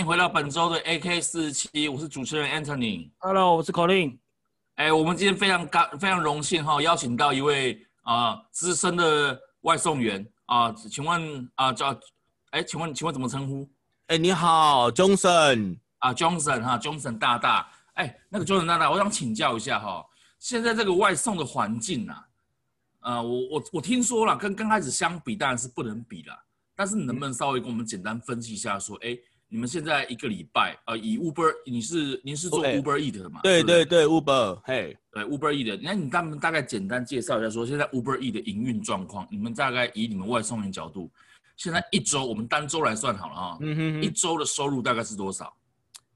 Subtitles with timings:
[0.00, 3.10] 迎回到本周的 AK 四十七，我是主持人 Anthony。
[3.18, 4.18] Hello，我是 Colin。
[4.76, 12.00] 哎，我们今天非常感，非常荣幸哈，邀请到一位啊呃、资深的外送员啊、呃，请问啊、呃、叫
[12.52, 13.68] 哎，请问请问怎么称呼？
[14.06, 17.70] 哎，你好，Johnson 啊，Johnson 哈，Johnson 大大。
[17.92, 20.02] 哎，那个 Johnson 大大，我想请教一下哈，
[20.38, 22.24] 现在这个外送的环境啊，
[23.00, 26.34] 呃，我我我听说了，跟刚开始相比当然是不能比了，
[26.74, 29.14] 但是你能不能稍微跟我们简单分析一下说，哎？
[29.52, 33.40] 你们现在一个礼拜，呃，以 Uber，你是您是做 Uber Eat 的吗？
[33.42, 41.10] 对对对，Uber，嘿，对 Uber Eat 的，那你大大概简单介绍一下，说现在 Uber Eat 的营运状况，你们大概以你们外送员角度，
[41.56, 45.52] 现在一周，我们单周来算好了啊，嗯哼，哼，一周的收入大概是多少？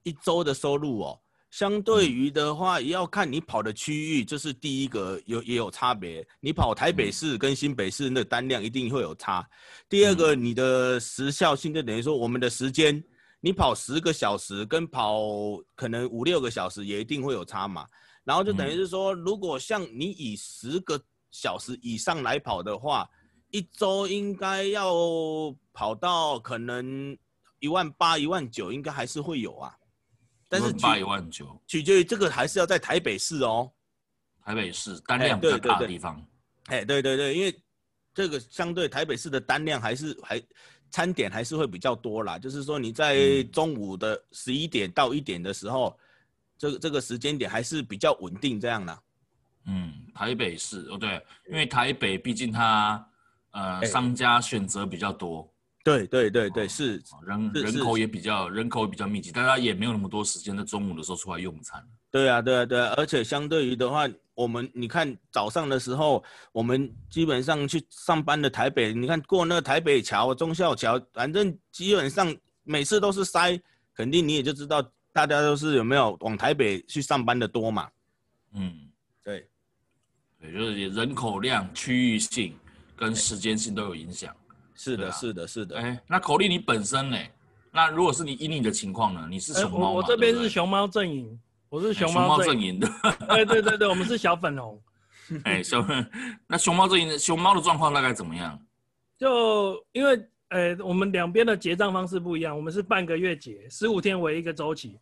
[0.05, 1.19] 一周的收入哦，
[1.51, 6.25] 相对于的话，也要看你跑的区域，这是第一个有也有差别。
[6.39, 9.45] 你跑台北市跟新北市那单量一定会有差。
[9.89, 13.03] 第二个，你的时效性就等于说我们的时间。
[13.45, 15.21] 你跑十个小时跟跑
[15.75, 17.87] 可能五六个小时也一定会有差嘛，
[18.25, 20.99] 然后就等于是说，如果像你以十个
[21.31, 23.07] 小时以上来跑的话，
[23.51, 24.95] 一周应该要
[25.75, 27.15] 跑到可能
[27.59, 29.77] 一万八、一万九，应该还是会有啊。
[30.49, 33.71] 但是八一万九，取决于这个还是要在台北市哦。
[34.43, 36.27] 台北市单量比较大的地方。
[36.69, 37.63] 哎，对对对，因为
[38.15, 40.43] 这个相对台北市的单量还是还。
[40.95, 45.99] 餐点还是会比较多啦，就是说你在中午的十一点到一点的时候，嗯、
[46.57, 48.97] 这个这个时间点还是比较稳定这样的。
[49.67, 53.05] 嗯，台北市哦，对，因为台北毕竟它
[53.51, 55.53] 呃、欸、商家选择比较多。
[55.83, 61.85] 对对对对，是人人口也比较人口也比较密集，大家也没有那么多时间在中午的时候出来用餐。
[62.13, 64.09] 对啊对啊对啊，而且相对于的话。
[64.35, 73.61] 我们你看早上的时候，我们基本上去上班的台北，你看过那个台北桥、中孝桥，反正基本上每次都是塞，
[73.95, 77.89] 肯定你也就知道大家都是有没有往台北去上班的多嘛。
[78.55, 78.91] 嗯，
[79.23, 79.49] 对，
[80.41, 82.57] 对，就是人口量、区域性
[82.97, 84.35] 跟时间性都有影响。
[84.75, 85.79] 是的，是的，是的。
[85.79, 87.17] 哎，那口令你本身呢？
[87.71, 89.27] 那如果是你以你的情况呢？
[89.31, 89.91] 你是熊猫吗？
[89.91, 91.41] 我这边是熊猫阵营。
[91.75, 92.89] 我是熊猫阵营的，
[93.27, 94.81] 对对对对，我们是小粉红。
[95.43, 96.09] 哎，小粉，
[96.47, 98.57] 那熊猫阵营的熊猫的状况大概怎么样？
[99.19, 100.17] 就因为
[100.51, 104.97] 呃，我们两边的结账方式不一样，我们是半个月结，十五天为一个周期。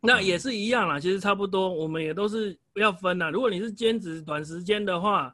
[0.00, 3.30] 那也是一样啦，其实差不多，我们也都是要分啦。
[3.30, 5.32] 如果你是兼职短时间的话，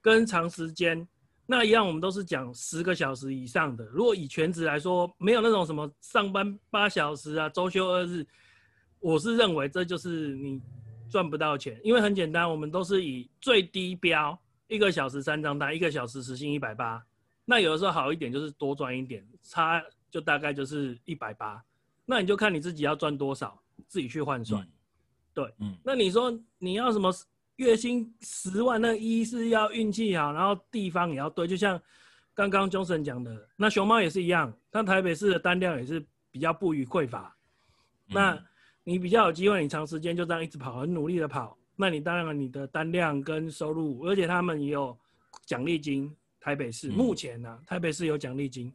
[0.00, 1.06] 跟长时间
[1.46, 3.84] 那一样，我们都是讲十个小时以上的。
[3.92, 8.26] 如果以全职来说，没有那种什么上班八小时啊，周休二日。
[9.00, 10.60] 我是认为这就是你
[11.08, 14.38] 赚不到钱，因为很简单，我们都是以最低标
[14.68, 17.04] 一个小时三张单，一个小时时薪一百八。
[17.44, 21.60] 那有的时候好一点就是多赚一点，差就大概就是一百八。
[22.04, 24.62] 那你就看你自己要赚多少，自己去换算。
[24.62, 24.70] 嗯、
[25.34, 25.76] 对，嗯。
[25.82, 27.12] 那你说你要什么
[27.56, 28.80] 月薪十万？
[28.80, 31.80] 那一是要运气好，然后地方也要对，就像
[32.34, 37.36] 刚刚 Johnson 讲的，那熊猫也是一样，但台北市的单量也是比较不予匮乏。
[38.08, 38.44] 嗯、那
[38.82, 44.96] 你比较有机会，你长时间就这样一直跑，很努力的跑，那你当然你的单量跟收入，而且他们也有
[45.44, 46.10] 奖励金。
[46.40, 48.72] 台北市目前呢、啊，台北市有奖励金，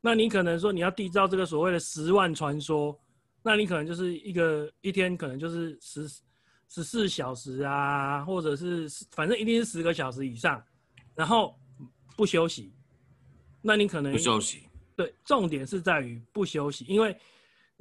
[0.00, 2.96] 那你可能说你要缔造这个所谓的十万传说，
[3.42, 6.08] 那你可能就是一个一天可能就是十
[6.68, 10.62] 十四小时啊，或者是反正一定是十个小时以上，
[11.16, 11.58] 然后
[12.16, 12.72] 不休息，
[13.60, 14.62] 那你可能不休息。
[14.94, 17.14] 对，重点是在于不休息，因为。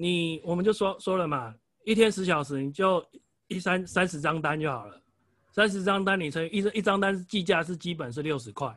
[0.02, 3.06] 你我们就说说了嘛，一天十小时，你就
[3.50, 4.98] 一三三十张单就好了。
[5.52, 8.74] 三十张单你乘一一张单计价是基本是六十块，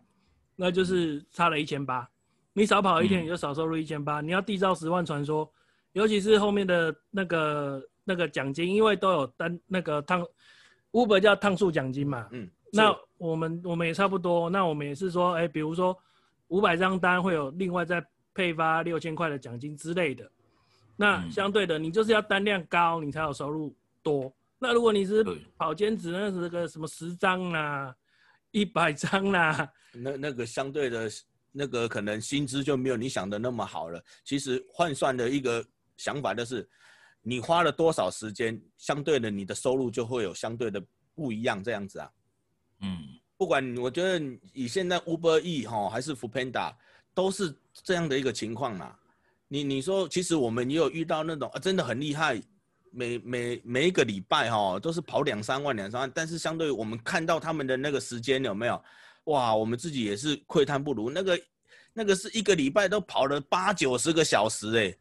[0.56, 2.08] 那就是差了一千八。
[2.52, 4.20] 你少跑一天，你就少收入一千八。
[4.20, 5.48] 你要缔造十万传说，
[5.92, 10.26] 尤其是后面的那个那个奖金，因为都有单那个趟
[10.90, 12.26] ，Uber 叫趟数奖金嘛。
[12.32, 12.50] 嗯。
[12.72, 15.96] 那我们我们也差不多，那我们也是说，哎、欸，比如说
[16.48, 18.04] 五百张单会有另外再
[18.34, 20.28] 配发六千块的奖金之类的。
[21.02, 24.32] 那相对的，你就是要单量高，你才有收入多。
[24.56, 25.24] 那如果你是
[25.58, 27.92] 跑兼职，那是个什么十张啦，
[28.52, 31.10] 一百张啦，那那个相对的，
[31.50, 34.00] 那个可能薪资就没有你想的那么好了。
[34.22, 35.64] 其实换算的一个
[35.96, 36.68] 想法就是，
[37.20, 40.80] 你花了多少时间，相对的你的收入就会有相对的
[41.16, 42.08] 不一样这样子啊。
[42.82, 42.96] 嗯，
[43.36, 46.72] 不管我觉得以现在 Uber E 哈还是 Foodpanda
[47.12, 48.96] 都是这样的一个情况啦。
[49.52, 52.40] 你你说，其实我们也有遇到那种啊，真的很厉害，
[52.90, 58.82] 每每每一个礼拜哈都是跑两三万两三万，但是相对于我们看到他们的那个时间有没有？
[59.24, 61.10] 哇，我们自己也是窥探不如。
[61.10, 61.38] 那个
[61.92, 64.96] 那个是一个礼拜都跑了八九十个小时哎，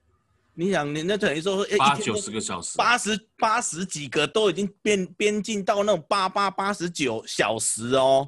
[0.54, 8.27] 你想，你那等于说，哎，八九十个小时，八十八十几个都已经边边境到那种八八八十九小时哦。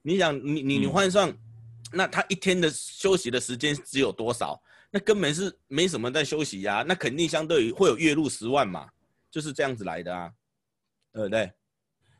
[0.00, 1.38] 你想，你你你换算，嗯、
[1.92, 4.58] 那他一天的休息的时间只有多少？
[4.90, 6.82] 那根本是没什么在休息呀、啊。
[6.82, 8.88] 那肯定相对于会有月入十万嘛，
[9.30, 10.30] 就是这样子来的啊，
[11.12, 11.52] 对不对？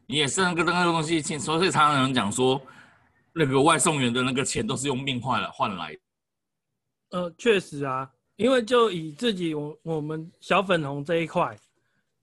[0.07, 2.61] 你也是那个那个东西，所以常常有人讲说，
[3.35, 6.01] 那个外送员的那个钱都是用命换来换来的。
[7.11, 11.55] 呃，确实啊，因为就以自己我我们小粉红这一块，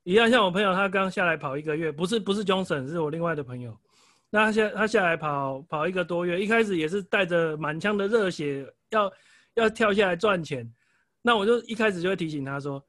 [0.04, 3.76] 一样，像我朋友他刚下来跑一个月，不是不是 Johnson，是我另外的朋友，
[4.32, 9.12] 那他下他下来跑跑一个多月，一开始也是带着满腔的热血，要
[9.56, 10.72] 要跳下来赚钱，
[11.22, 12.82] 那我就一开始就会提醒他说，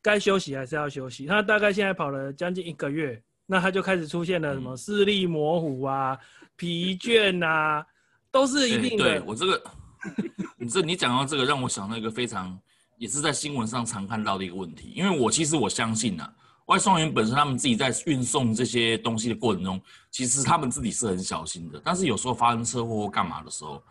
[0.00, 1.26] 该休息还是要休息。
[1.26, 3.22] 他大概现在跑了将近一个月。
[3.46, 6.18] 那他就开始出现了什么视力模糊啊、
[6.56, 7.84] 疲倦啊，
[8.30, 9.04] 都是一定的。
[9.04, 9.62] 对，对我这个，
[10.56, 12.58] 你这你讲到这个，让我想到一个非常
[12.96, 14.94] 也是在新闻上常看到的一个问题。
[14.96, 16.34] 因为我其实我相信啊，
[16.68, 19.78] 外送员本身他们自己在运送这些东西的过程中，
[20.10, 21.78] 其实他们自己是很小心的。
[21.84, 23.82] 但是有时候发生车祸或干嘛的时候，是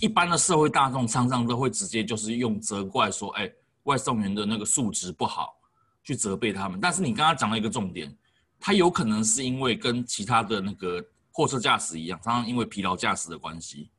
[0.00, 3.50] 一般的社会大众常常都会直接就是用责怪说，哎，
[3.84, 5.54] 外送员的那个素质不好，
[6.02, 6.80] 去责备他们。
[6.80, 8.16] 但是你刚刚讲了一个重点。
[8.64, 13.90] 他有可能是因为跟其他的那个货车驾驶一样，常常因为疲劳驾驶的关系，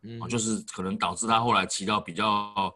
[0.00, 2.74] 嗯，就是可能导致他后来骑到比较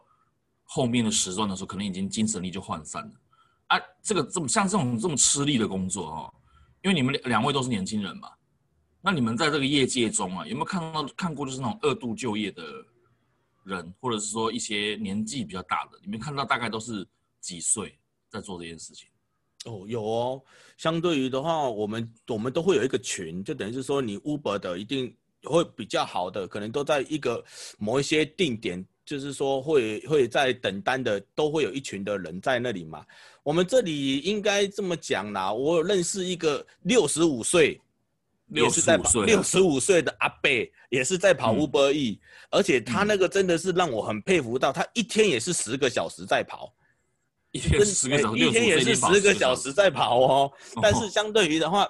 [0.63, 3.11] 后面的时段的时候，可能已经精神力就涣散了。
[3.69, 6.33] 啊，这个这么像这种这么吃力的工作哦，
[6.83, 8.29] 因为你们两两位都是年轻人嘛，
[9.01, 12.63] 那你们在这个业界中啊，有没有看到看过就是那种二度就业的
[13.63, 17.05] 人，或者是说一些年纪比较大的，你们看到大概都是
[17.39, 17.97] 几岁
[18.29, 19.07] 在做这件事情？
[19.65, 20.41] 哦，有哦。
[20.77, 27.43] 相对于的话，我们我们都会有一个群，就等于是说，你 Uber 的一定会比较好的，可能都在一个
[27.77, 33.05] 某一些定点，就是说会会在等单的，都会有一群的人在那里嘛。
[33.43, 37.79] 我们这里应该这么讲啦，我认识一个六十五岁，
[38.51, 46.73] 六十五岁，六十五岁的阿贝，也是在跑 Uber E，嗯，而且他那个真的是让我很佩服到，他一天也是十个小时在跑。
[47.51, 50.51] 一天十个小时，一天也是十个小时在跑哦。
[50.81, 51.89] 但是相对于的话，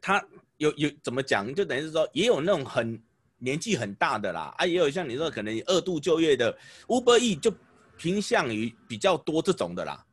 [0.00, 0.24] 他
[0.58, 1.52] 有有怎么讲？
[1.54, 3.00] 就等于是说，也有那种很
[3.38, 6.56] 年纪很大的啦，啊，也有像你说可能二度就业的
[6.86, 7.52] Uber E 就
[7.96, 10.04] 偏向于比较多这种的啦。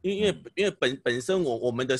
[0.00, 1.98] 因为因为因为本本身我我们的。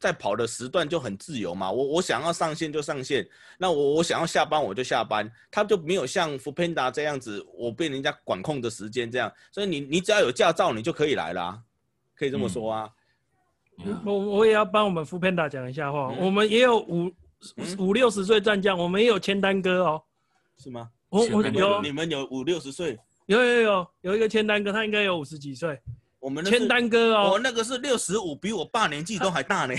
[0.00, 3.26] 在跑的时段就很自由嘛，我我想要上线就上线，
[3.56, 11.60] 那我我想要下班我就下班，他就没有像 Foodpanda 这样子，我被人家管控的时间这样，所以你你只要有驾照你就可以来啦，
[12.14, 12.90] 可以这么说啊。
[13.84, 17.10] 嗯、我我也要帮我们 Foodpanda 讲一下话，嗯、我们也有五、
[17.56, 20.02] 嗯、五六十岁战将，我们也有签单哥哦，
[20.58, 20.90] 是吗？
[21.08, 22.98] 我我有，你们有五六十岁？
[23.26, 25.80] 有有有有一个签单哥，他应该有五十几岁。
[26.24, 29.74] 我们签单哥哦，我那个是六十五，比我爸年纪都还大呢。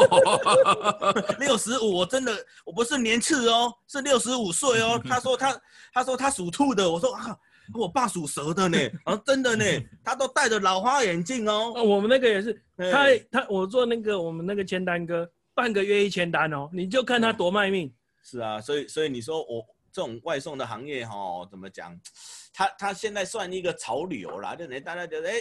[1.40, 5.00] 六十五，我真的我不是年次哦，是六十五岁哦。
[5.08, 5.58] 他说他
[5.94, 7.34] 他说他属兔的，我说啊，
[7.72, 8.78] 我爸属蛇的呢。
[9.06, 9.64] 啊，真的呢，
[10.04, 11.72] 他都戴着老花眼镜哦。
[11.72, 17.90] 我们那个也是，他他我做那个我们那个签单哥，半个月一千单哦，你就看他多卖命。
[18.22, 21.98] 是啊，所以所以你说我这种外送的行业哈、哦，怎么讲？
[22.52, 25.34] 他他现在算一个潮流啦，就等于大家觉得，哎，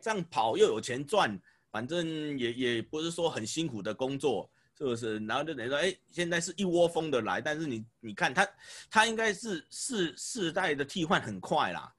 [0.00, 1.38] 这样跑又有钱赚，
[1.70, 5.18] 反正也也不是说很辛苦的工作，是不是？
[5.26, 8.46] 然后就等于说，哎，现在是一窝蜂的来，但是你你看他，
[8.90, 11.92] 他应该是世世代的替换很快啦，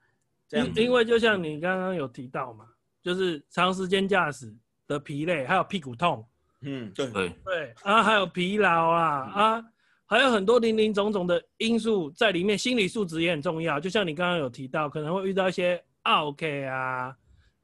[0.48, 0.70] 这样。
[0.75, 2.65] 因为就像你刚刚有提到嘛，
[3.01, 4.53] 就是长时间驾驶
[4.88, 6.25] 的疲累，还有屁股痛，
[6.62, 9.65] 嗯，对对对，啊，还有疲劳啊、嗯、啊。
[10.12, 13.79] 还有很多零零总总的因素在里面，心理素质也很重要。
[13.79, 17.15] 就像你刚刚有提到，可能会遇到一些 OK 啊，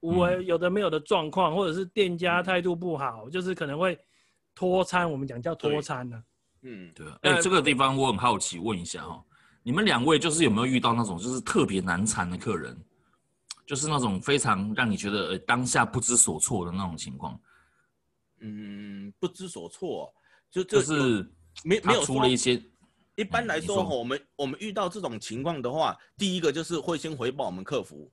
[0.06, 3.98] 无为有的没有的状况，嗯、或者是店家态度不好，嗯、就是可能会
[4.54, 5.10] 拖餐。
[5.12, 6.24] 我们讲叫拖餐呢、啊。
[6.62, 7.08] 嗯，对。
[7.22, 9.24] 哎、欸，这个地方我很好奇，问一下哈，
[9.64, 12.78] 你们两位就是有没有遇到那种就是特别难缠的客人，
[13.66, 17.40] 就是那种非常让你觉得、呃、当下不知所措的那种情况？
[18.40, 20.14] 嗯，不知所措，
[20.52, 21.30] 就就是。
[21.64, 22.62] 没没有出了一些，
[23.16, 28.12] 一般来说，我们我们遇到这种情况的话，第一个就是会先回报我们客服，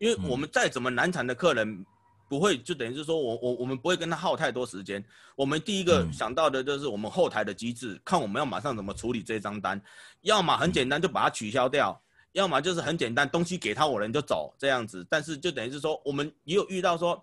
[0.00, 1.86] 因为我们再怎么难缠的客人，
[2.26, 5.04] 不会就等于是说我我我们不会跟他耗太多时间。
[5.36, 9.80] 我们第一个想到的就是我们后台的机制，看我们要马上怎么处理这张单，
[10.22, 12.00] 要么很简单就把它取消掉，
[12.32, 15.06] 要么就是很简单东西给他我人就走这样子。
[15.10, 17.22] 但是就等于是说，我们也有遇到说，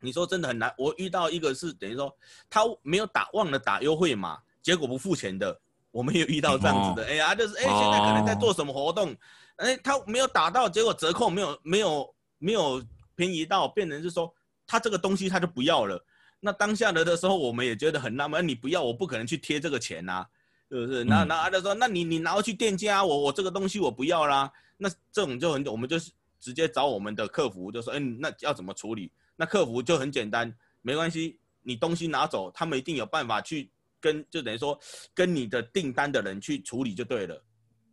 [0.00, 2.10] 你说真的很难，我遇到一个是等于说
[2.48, 4.38] 他没有打忘了打优惠码。
[4.62, 5.56] 结果不付钱的，
[5.92, 9.14] 我们也遇到这样子的，哎呀，就是哎，现在可能在做什么活动，
[9.56, 12.82] 哎，他没有打到，结果折扣没有没有没有
[13.14, 14.32] 便宜到变成是说，
[14.66, 16.04] 他这个东西他就不要了。
[16.40, 20.28] 那当下的的时候，我们也觉得很纳闷，你不要，我不可能去贴这个钱呐、啊，
[20.70, 21.04] 是不是？
[21.04, 24.52] 那那他说，那你你拿回去店家，我我这个东西我不要啦。
[24.76, 29.10] 那这种就很，我们就是直接找我们的客服，就说，哎，那要怎么处理？
[29.36, 34.78] 那客服就很简单，没关系，你东西拿走，他们一定有办法去跟，就等于说
[35.14, 37.42] 跟你的订单的人去处理就对了。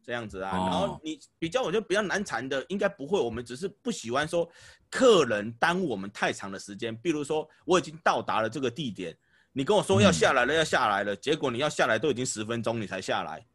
[0.06, 3.20] 这样子啊，然后你比较，我觉得比较难缠的，应该不会。
[3.20, 4.50] 我们只是不喜欢说
[4.90, 6.96] 客人耽误我们太长的时间。
[6.98, 9.18] 比如说，我已经到达了这个地点，
[9.54, 13.46] 你跟我说要下来了，要下来了，结果你要下来都已经十分钟，你才下来。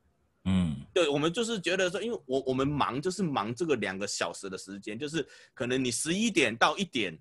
[0.44, 7.18] 嗯，对，我们就是觉得说，因为我我们忙就是忙这个两个小时的时间，就是可能你十一点到一点，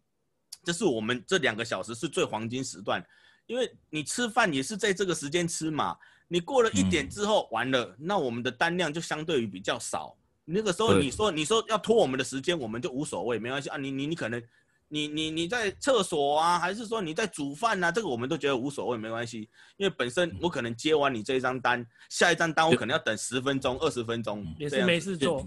[0.63, 3.05] 这是我们这两个小时是最黄金时段，
[3.45, 5.97] 因为你吃饭也是在这个时间吃嘛。
[6.27, 10.15] 你过了一点之后，完了，那我们的单量就相对于比较少。
[10.43, 13.77] 那个时候你说你说要拖我们的时间，我们就无所谓，没关系啊。
[13.77, 14.41] 你你你可能，
[14.87, 17.91] 你你你在厕所啊，还是说你在煮饭啊？
[17.91, 19.49] 这个我们都觉得无所谓，没关系。
[19.75, 25.45] 因为本身我可能接完你这一张单，下一张单我可能要等十分钟、二十分钟，也是没事做。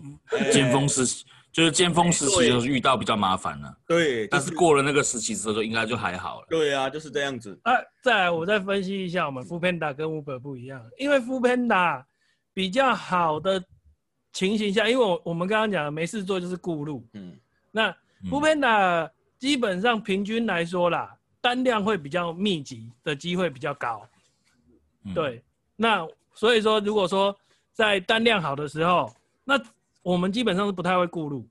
[0.53, 3.77] 尖峰时就是尖峰时期，就是遇到比较麻烦了。
[3.87, 6.47] 对，但是过了那个时期之后，应该就还好了。
[6.49, 7.59] 对啊，就是这样子。
[7.65, 12.05] 啊，再来我再分析一下，我们 Foodpanda 跟 Uber 不一样，因为 Foodpanda
[12.55, 13.63] 比较好的
[14.33, 17.05] 情形下，因为我我们刚刚讲的没事做就是顾路。
[17.15, 17.37] 嗯。
[17.73, 17.95] 那
[18.29, 24.07] Foodpanda 基本上平均来说啦，单量会比较密集的机会比较高。
[25.15, 25.43] 对。
[25.75, 27.37] 那所以说，如果说
[27.73, 29.13] 在单量好的时候，
[29.45, 29.61] 那
[30.03, 31.49] 我们基本上是不太会顾路，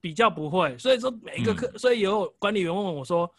[0.00, 3.30] 比较不会，所以说每一个客，嗯、所以有管理员问我说，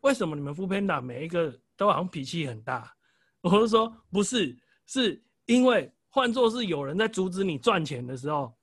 [0.00, 2.92] 为什么你们 Foodpanda 每一个都好像脾气很大？
[3.42, 8.54] 我就说不是，是因为换作是有人在阻止你赚钱的时候，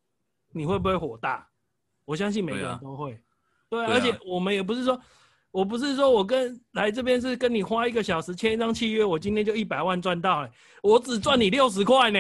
[0.52, 1.48] 你会不会火大？
[2.06, 3.12] 我相信每个人都会。
[3.70, 5.00] 对啊，对啊，而且我们也不是说，
[5.52, 10.50] 我不是说我跟来这边是跟你花一个小时签一张契约，我今天就一百万赚到了，
[10.82, 12.20] 我只赚你六十块呢。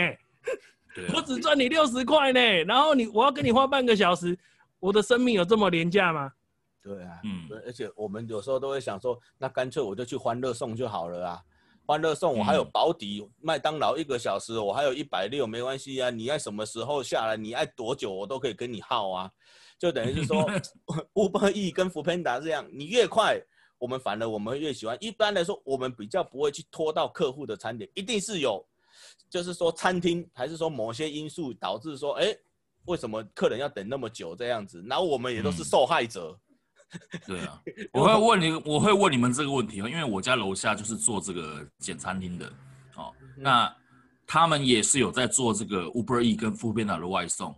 [1.08, 4.38] 啊、我只赚你六十块呢，然后你我要跟你花半个小时，
[4.80, 6.32] 我的生命有这么廉价吗？
[6.84, 11.42] 对啊，嗯，而且我们有时候都会想说，那干脆我就去欢乐送就好了啊，
[11.86, 19.32] 欢乐送我还有保底，麦当劳一个小时我还有一百六，没关系啊，你爱什么时候下来，你爱多久我都可以跟你耗啊，
[19.78, 20.44] 就等于是说，
[21.14, 23.40] Uber Eats 跟 Foodpanda 这样，你越快，
[23.78, 24.98] 我们反而我们越喜欢。
[25.00, 28.66] 一般来说，我们比较不会去拖到客户的餐点，一定是有。
[29.32, 32.36] 就是说，餐厅还是说某些因素导致说，哎，
[32.84, 34.84] 为什么客人要等那么久这样子？
[34.86, 36.38] 然后我们也都是受害者。
[36.92, 37.62] 嗯、 对啊，
[37.94, 42.46] 我会问你，我会问你们这个问题，因为我家楼下就是做这个简餐厅的，
[42.98, 43.74] 哦，那
[44.28, 47.56] 他们也是有在做这个 Uber E 跟 Foodpanda 的外送，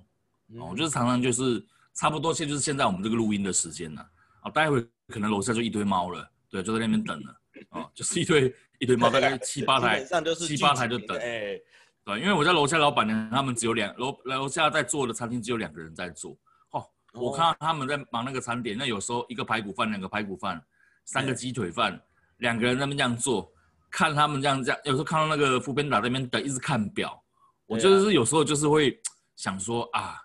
[0.59, 1.65] 哦，就是常常就是
[1.95, 4.07] 差不多，现就是现在我们这个录音的时间了，
[4.43, 7.35] 哦，待会可能楼下就一堆猫了，对，就在那边等了，
[7.71, 8.53] 哦，就是一堆。
[8.83, 10.03] 一堆猫，大概七八台，
[10.35, 11.17] 七八台就等。
[11.17, 11.57] 哎，
[12.03, 16.37] 对，因为我在楼下老板娘他们只有两楼楼下在做的餐厅只有两个人在做。
[16.71, 20.61] 哦，我看到他们在忙那个餐点，那有时候一个排骨饭，两个排骨饭，
[21.05, 21.97] 三个鸡腿饭，
[22.39, 23.49] 两个人在那边这样做，
[23.89, 27.23] 看他们这样这样，有时候看到那个 foodpanda 那边等，一直看表，
[27.67, 29.01] 我就是有时候就是会
[29.37, 30.19] 想说啊，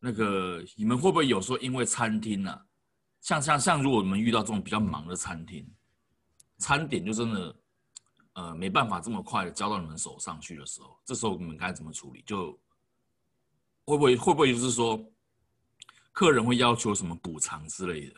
[0.00, 2.58] 那个你们会不会有时候因为餐厅呢？
[3.20, 5.70] 像像像如果我们遇到这种比较忙的餐厅。
[6.58, 7.56] 餐点就真的，
[8.32, 12.22] 呃，没办法这么快的交到你们手上去的时候，这时候你们该怎么处理？
[12.26, 12.52] 就
[13.84, 14.98] 会不会会不会就是说，
[16.12, 18.14] 客人会要求什么补偿之类的？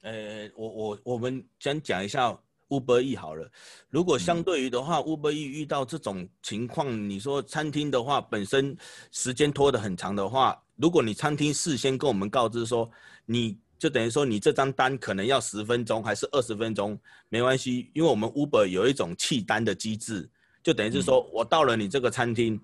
[0.00, 2.36] 呃，我我我们先讲一下
[2.68, 3.50] Uber E 好了。
[3.90, 8.76] 如果相对于的话，嗯，Uber E 遇到这种情况，你说餐厅的话本身
[9.12, 12.90] 时间拖得很长的话，如果你餐厅事先跟我们告知说
[13.26, 13.58] 你。
[13.78, 20.26] 就等于说，你这张单可能要十分钟还是二十分钟，没关系，因为我们 Uber 有一种弃单的机制，
[20.62, 22.58] 就等于是说我到了你这个餐厅，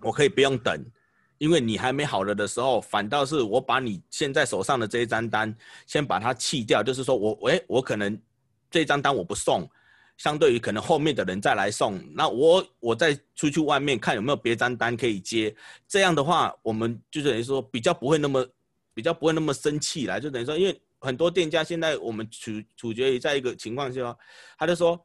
[0.00, 0.78] 我可以不用等，
[1.38, 5.52] 因为你还没好了的时候，反倒是我把你现在手上的这一张单
[5.86, 8.16] 先把它弃掉，就是说我，诶，我可能
[8.70, 9.68] 这张单我不送，
[10.18, 15.52] 相对于可能后面的人再来送，那我我再出去外面看有没有别张单可以接，
[15.88, 18.46] 这样的话，我们就等于说比较不会那么。
[18.94, 24.16] 比较不会那么生气啦，就等于说，因为很多店家现在我们处处决于在一个情况下，
[24.58, 24.98] 他就说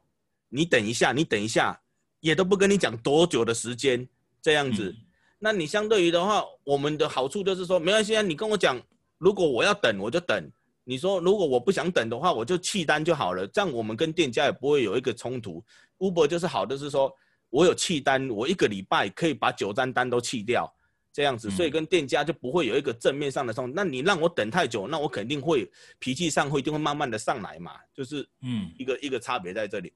[0.48, 1.78] 你等一下，你等一下，
[2.20, 4.06] 也都不跟你讲多久的时间
[4.40, 4.90] 这样子。
[4.90, 4.96] 嗯、
[5.38, 8.80] 那你相对于的话，我们的好处就是说，没关系啊，你跟我讲，
[9.18, 10.50] 如果我要等，我就等。
[10.84, 13.46] 你说如果我不想等的话，我就弃单就好了。
[13.48, 15.62] 这样我们跟店家也不会有一个冲突。
[15.98, 17.12] Uber 就是好的是说，
[17.50, 20.72] 我有弃单，我一个礼拜可以把九张单都弃掉。
[21.18, 23.72] 这样子，所以跟店家就不会有一个正面上的冲突。
[23.74, 28.70] 那你让我等太久，那我肯定会脾气上会就会慢慢的上来嘛，就是嗯。
[28.78, 29.92] 一个一个差别在这里。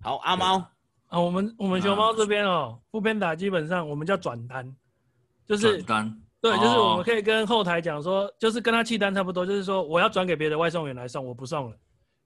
[0.00, 0.64] 好，阿猫。
[1.08, 4.72] 啊，我们我们熊猫这边哦，foodpanda 基本上我们叫转单，
[5.44, 11.76] 就是转单，对，就是我们可以跟后台讲说，就是跟他弃单差不多，就是说我要转给别的外送员来送，我不送了。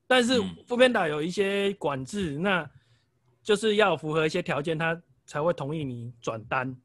[0.06, 2.68] 但是 foodpanda 有一些管制，那
[3.42, 6.76] 就是要符合一些条件，他才会同意你转单。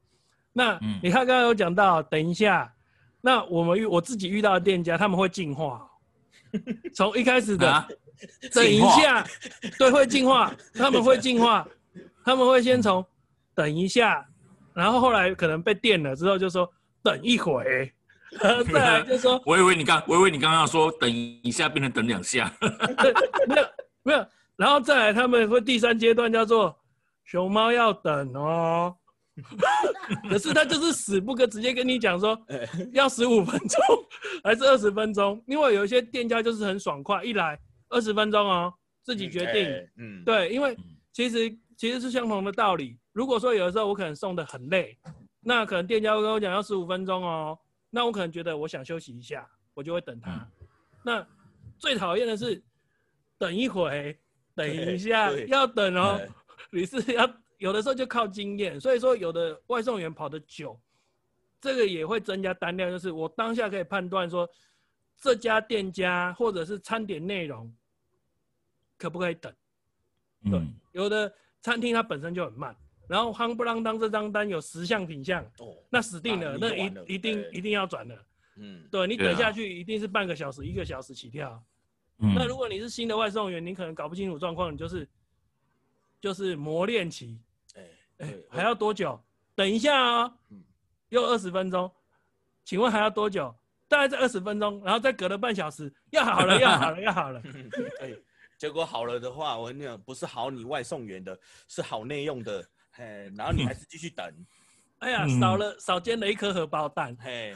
[0.58, 2.74] 那你看刚刚有讲到，等一下，
[3.20, 5.86] 那我们遇我自己遇到的店家，他们会进化，
[6.94, 7.86] 从一开始的、啊、
[8.54, 9.28] 等一下，
[9.78, 11.68] 对，会进化，他们会进化，
[12.24, 13.06] 他们会先从
[13.54, 14.26] 等一下，
[14.74, 16.72] 然后后来可能被电了之后就说
[17.04, 17.92] 等一会，
[18.72, 22.50] 再来就说，我以为你刚，我以为你刚刚要说等一下变成等两下，
[23.46, 23.68] 没有
[24.04, 26.80] 没有，然后再来他们会第三阶段叫做
[27.26, 28.96] 熊猫要等哦。
[30.30, 32.39] 可是他就是死不跟直接跟你讲说
[32.94, 33.80] 要十五分钟
[34.44, 38.74] 还是二十分钟，因为有一些店家就是很爽快，一来二十分钟哦，
[39.04, 39.89] 自己决定。
[39.98, 40.77] 嗯，对，因为
[41.12, 42.98] 其实其实是相同的道理。
[43.12, 44.98] 如果说有的时候我可能送的很累，
[45.42, 47.58] 那可能店家会跟我讲要十五分钟哦，
[47.89, 50.48] 那我可能觉得我想休息一下，我就会等他。
[51.04, 51.25] 那
[51.77, 52.63] 最讨厌的是
[53.38, 54.18] 等一会，
[54.56, 56.22] 等一下要等哦，
[56.72, 57.30] 你是要。
[57.58, 60.80] 有的时候就靠经验，所以说有的外送员跑得久，
[61.62, 62.90] 这个也会增加单量。
[62.90, 64.48] 就是我当下可以判断说，
[65.18, 67.74] 这家店家或者是餐点内容
[68.98, 69.54] 可不可以等？
[70.44, 72.76] 对，嗯、有的餐厅它本身就很慢，
[73.08, 78.26] 然后夯不啷当这张单有十项品项，哦，那死定了，了那一一定一定要转的。
[78.58, 81.62] 嗯，对你等下去一定是半个小时、一个小时起跳。
[82.20, 85.06] 嗯，那如果你是新的外送员，你可能搞不清楚状况，你就是
[86.19, 87.39] 就是磨练期。
[87.75, 89.21] 哎、欸，还要多久？
[89.54, 90.34] 等一下啊、喔，
[91.10, 91.91] 又二十分钟，
[92.63, 93.54] 请问还要多久？
[93.88, 97.41] 大概在二十分钟，然后再隔了半小时，要好了，要好了，要好了。
[98.01, 98.23] 哎、欸，
[98.58, 102.67] 结果好了的话，我跟你讲，不是好你外送员的，是好内用的。
[102.91, 104.25] 嘿，然后你还是继续等。
[104.99, 107.15] 哎呀，少了少煎了一颗荷包蛋。
[107.19, 107.54] 嘿，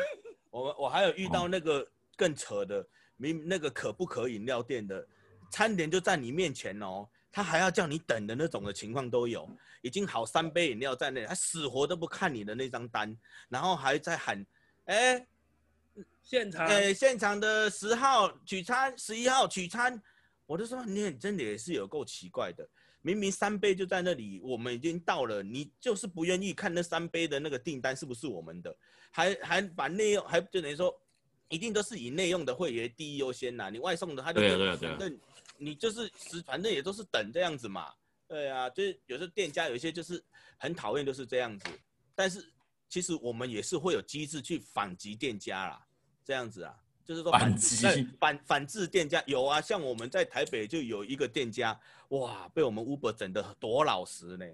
[0.52, 5.08] 我我还有遇到那个更扯的，明那个可不可饮料店的，
[5.50, 7.08] 餐点就在你面前哦。
[7.32, 9.48] 他还要叫你等的那种的情况都有，
[9.82, 13.16] 已经好三杯饮料在那里，他死活都不看你的那张单，
[13.50, 14.44] 然后还在喊，
[14.86, 15.28] 哎、欸，
[16.24, 20.02] 现场，哎、欸，现场的十号取餐，十一号取餐，
[20.48, 22.68] 我就说你真的也是有够奇怪的，
[23.04, 28.76] 明明三杯就在那里，我们已经到了，你就是不愿意看那三杯的那个订单是不是我们的，
[29.12, 31.00] 还还把内用，还就等于说，
[31.48, 35.20] 一定都是以内用的会员第一优先呐，你外送的他就对对对。
[35.60, 36.10] 你就是
[36.46, 37.94] 反正也都是等这样子嘛，
[38.28, 40.24] 对啊，就是有时候店家有一些就是
[40.58, 41.70] 很讨厌就是这样子，
[42.16, 42.52] 但是
[42.88, 45.86] 其实我们也是会有机制去反击店家啦，
[46.24, 49.22] 这样子啊，就是说反击反反制店家。
[49.28, 51.78] 有啊，像我们在台北就有一个店家，
[52.10, 54.46] 哇，被我们 Uber 整的多老实呢，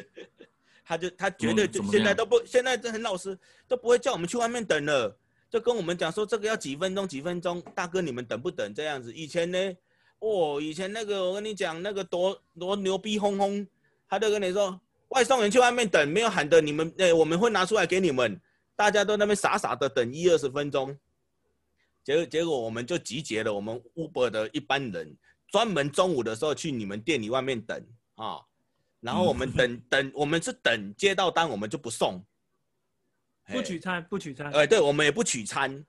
[0.84, 9.58] 他就他绝对就现在都不现在都很老实，都不会叫我们去外面等了，就跟我们讲说这个要几分钟几分钟，大哥你们等不等这样子，以前呢。
[10.24, 13.66] 哦，以前那个我跟你讲，那个多多牛逼哄哄，
[14.08, 18.40] 他就跟你说，外送员去外面等，没有喊的，你们哎，我们会拿出来给你们，
[18.74, 20.98] 大家都那边傻傻的等一二十分钟，
[22.02, 25.14] 结果结果我们就集结了我们 Uber 的一班人，
[25.48, 28.40] 专门中午的时候去你们店里外面等啊，
[29.00, 32.24] 然后我们等 等，我们是等接到单我们就不送，
[33.48, 35.84] 不取餐不取餐，哎，对，我们也不取餐，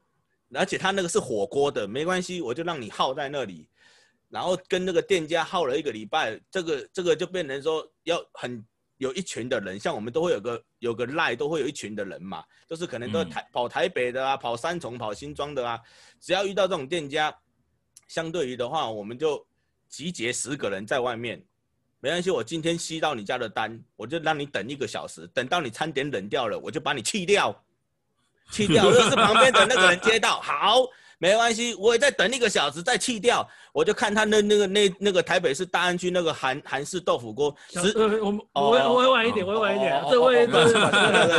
[0.53, 3.65] 而且他那个是火锅的，没关系，我就让你耗在那里。
[4.29, 8.63] 然后跟那个店家耗了一个礼拜，这个这个就变成说要很
[8.97, 15.79] 有一群的人，像我们都会有个有个赖，都会有一群的人嘛，就是可能都台跑台北的啊，跑三重、跑新庄的啊，
[16.19, 17.33] 只要遇到这种店家，
[18.07, 19.45] 相对于的话，我们就
[19.87, 21.41] 集结十个人在外面，
[21.99, 27.63] 没关系，我今天吸到你家的单，我就让你等一个小时，等到你餐点冷掉了，我就把你弃掉，
[28.51, 30.85] 弃掉，就是旁边的那个人接到，好。
[31.17, 37.55] 没关系，我也再等一个小时再弃掉，我就看他那那个那那个台北市大安区那个韩韩式豆腐锅。
[37.75, 37.83] 呃，
[38.21, 40.45] 我我我会晚一点，我会晚一点，这位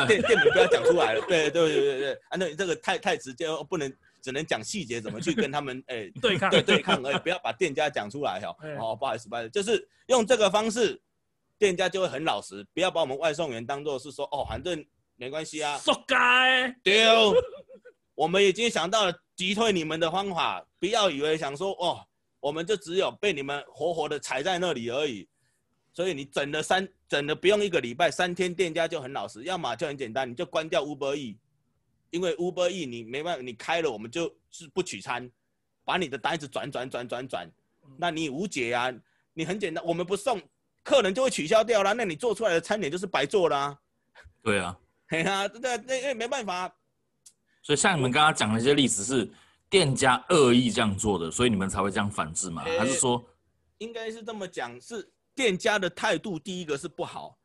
[0.06, 1.20] 店店名不要讲出来了。
[1.28, 8.56] 对对对对对，啊，那这个太太直接，不能只能讲细节，怎么去跟他们哎对抗对对抗，哎不要把店家讲出来哈。
[8.80, 11.00] 哦，不好意思不好意思，就是用这个方式，
[11.58, 14.84] 店家就会很老实，不要把我们外送员当做是说哦，反正
[15.16, 15.78] 没关系啊。
[15.84, 16.74] 活该。
[16.82, 17.34] 丢。
[18.16, 22.04] 我们已经想到了击退你们的方法，不要以为想说哦，
[22.40, 25.28] 我们就只有被你们活活的踩在那里而已。
[25.92, 31.38] 所以你整了三整了不用一个礼拜，三天店家就很老实，要么就很简单，你就关掉 Uber E，
[32.10, 35.30] 因为 Uber E 你没办法，你开了我们就是不取餐，
[35.86, 37.50] 把你的单子转转转转转，
[37.98, 38.92] 那你无解啊，
[39.32, 40.38] 你很简单，我们不送，
[40.82, 43.78] 客人就会取消掉了，那你做出来的餐点就是白做啦。
[44.42, 46.75] 对啊， 对啊，那那那没办法。
[47.66, 49.28] 所以像你们刚刚讲的一些例子是
[49.68, 52.62] 店家恶意这样做的，所以你们才会这样反制吗？
[52.62, 53.28] 欸、还是说，
[53.78, 55.12] 应该是这么讲是？
[55.34, 57.36] 店家的态度，第一个是不好，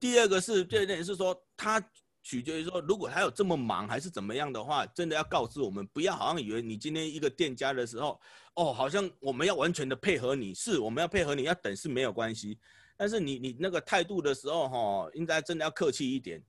[0.00, 1.80] 第二个是，这点是说，他
[2.20, 8.20] 取决于说，如果他有这么忙还是怎么样的话，真的要告知我们，不要好像以为你今天一个店家的时候，
[8.56, 12.58] 哦，好像我们要完全的配合你，是我们要配合你，要等是没有关系，
[12.96, 16.42] 但是你你那个态度的时候，哈，应该真的要客气一点，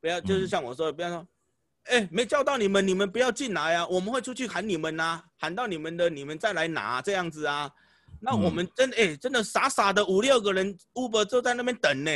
[0.00, 1.26] 不要就是像我说的，不要说，
[1.84, 7.70] 哎，没叫到你们，你们不要进来啊，我们会出去喊你们呐，喊到你们的，你们再来拿这样子啊。
[8.20, 12.10] 那我们真哎、欸，真的傻傻的五六个人，Uber 就在那边等呢。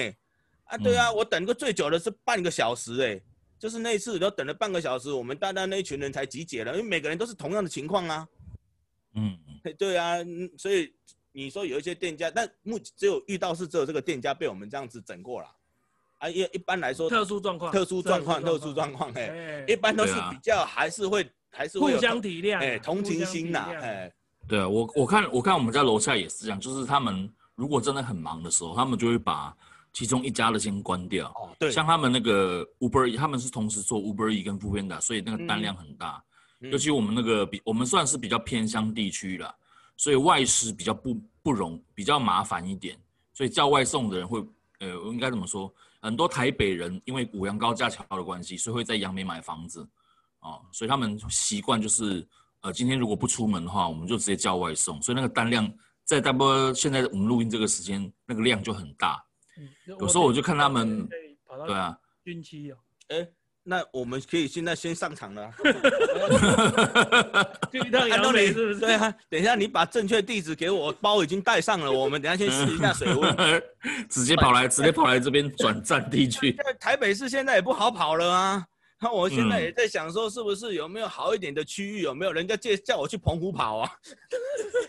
[0.65, 3.21] 啊，对啊，我等个最久的是半个小时哎，
[3.59, 8.27] 就是那一次都等了半个小时，我们大概那一群人才集结了，因为每个人都是同样的情况啊。
[9.15, 9.37] 嗯，
[9.79, 10.17] 对啊，
[10.57, 10.95] 所以
[11.33, 15.49] 你说有一些店家，但目只有遇到是只有这个店家被我们这样子整过了。
[16.19, 24.13] 啊，一一般来说，特殊状况，特殊状况，特殊状况，哎，一般都是比较还是会还是会互相体谅，哎，同情心呐，哎。
[24.47, 29.55] 对啊，我我看我看我们家楼下也是这样，就是他们如果真的很忙的时候，他们就会把
[29.93, 31.29] 其中一家的先关掉。
[31.37, 31.71] 哦，对。
[31.71, 36.23] 像他们那个 Uber，他们是同时做 Uber E 跟 Foodpanda，所以那个单量很大。
[36.61, 36.73] 嗯。
[36.73, 39.55] 尤其我们那个比我们算是比较偏乡地区啦，
[39.97, 42.99] 所以外食比较不不容比较麻烦一点，
[43.35, 44.43] 所以叫外送的人会
[44.81, 45.73] 呃应该怎么说？
[46.09, 49.87] 很多台北人因为五羊高架桥的关系，所以会在杨梅买房子
[50.41, 52.27] 啊，哦，所以他们习惯就是。
[52.61, 59.25] 呃，今天如果不出门的话，我们就直接叫外送，所以那个单量在大波现在我们录音这个时间，那个量就很大。
[59.57, 59.69] 嗯，
[60.01, 61.09] 有时候我就看他们，
[61.69, 62.79] 对啊，孕期啊，
[63.11, 63.29] 哎，
[63.69, 65.53] 那我们可以现在先上场了。
[67.71, 68.81] 就一趟杨梅是不是？
[68.81, 73.63] 对啊，等一下你把正确地址给我，包已经带上了，我们等一下先试一下水温，
[74.09, 76.57] 直接跑来，直接跑来这边转战地区。
[76.81, 78.65] 台北市现在也不好跑了啊。
[79.03, 82.01] 那我现在也在想说，是不是有没有好一点的区域？
[82.01, 83.93] 有没有人家介叫我去澎湖跑啊？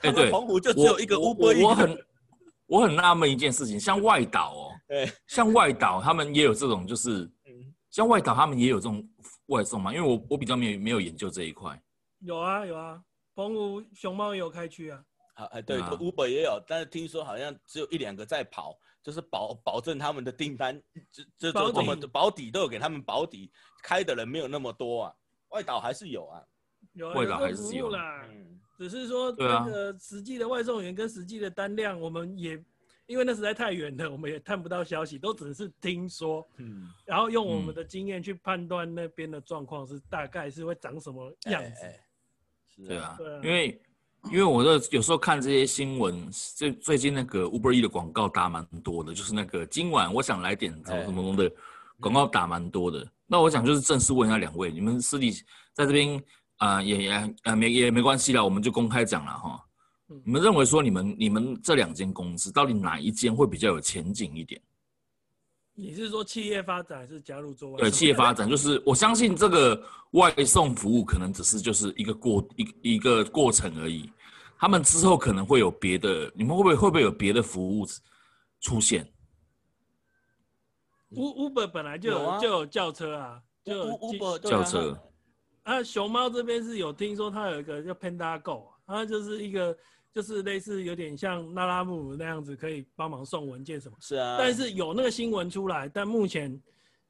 [0.04, 1.62] 哎，对，澎湖就只有一个 Uber。
[1.62, 1.98] 我很
[2.65, 7.30] 我很纳闷一件事情，像外岛哦，对，像外岛他们也有这种，就是，
[7.89, 9.08] 像外岛他们也有这种
[9.47, 9.93] 外送吗？
[9.93, 11.82] 因为我我比较没有没有研究这一块。
[12.19, 13.02] 有啊有啊，
[13.36, 15.04] 澎湖熊猫也有开区啊。
[15.36, 18.78] 啊哎对，Uber 也有，但是听说好像只有一两个在跑。
[19.02, 23.49] 就是保保证他们的订单，这这这么的保底都有给他们保底，
[23.82, 25.15] 开的人没有那么多啊，
[25.52, 26.43] 外岛还是有啊，
[26.91, 32.62] 有外岛还是有啦，嗯，只是说那个实际的外送员跟实际的单量，我们也
[33.10, 43.82] 因为那实在太远了，我们也探不到消息，都只是听说，嗯，然后用我们的经验去判断那边的状况是大概是会长什么样子，对啊，因为。
[44.34, 51.50] 因为我的有时候看这些新闻，最最近那个 Uber E 的广告打蛮多的，就是那个今晚我想来点什么什么的
[52.02, 53.10] 广告打蛮多的。
[53.26, 55.32] 那我想就是正式问一下两位，你们私底
[55.72, 56.22] 在这边
[56.58, 59.65] 啊、呃、也也呃没也没关系啦，我们就公开讲了哈。
[60.24, 64.60] 你们认为说你们你们这两间公司到底哪一间会比较有前景一点？
[65.76, 67.88] 你是说企业发展还是加入做外送？
[67.88, 74.12] 对，企业发展就是我相信这个外送服务可能只是就是一个过一一个过程而已，
[74.58, 77.86] 他们之后可能会有别的，你们会不会会不会有别的服务
[78.60, 79.08] 出现
[81.12, 85.00] ？Uber 本来就有，有、啊、就有轿车啊，就有 Uber 轿车。
[85.63, 89.78] 啊，熊猫这边是有听说它有一个叫 Panda Go，它就是一个。
[90.13, 93.98] 就是类似有点像拉拉姆那样子，可以帮忙送文件什么。
[94.00, 94.38] 是啊。
[94.39, 96.60] 但是有那个新闻出来，但目前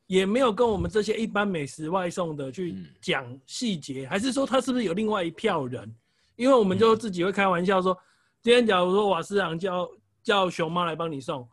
[0.06, 5.96] 也没有跟我们这些一般美食外送的去讲细节，还是说他是不是有另外一票人？
[6.36, 7.98] 因为我们就自己会开玩笑说，
[8.42, 9.90] 今天假如说瓦斯郎叫
[10.22, 11.48] 叫熊猫来帮你送，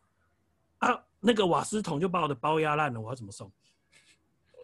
[0.78, 3.50] 啊，那个瓦斯桶就把我的包压烂了，我要怎么送？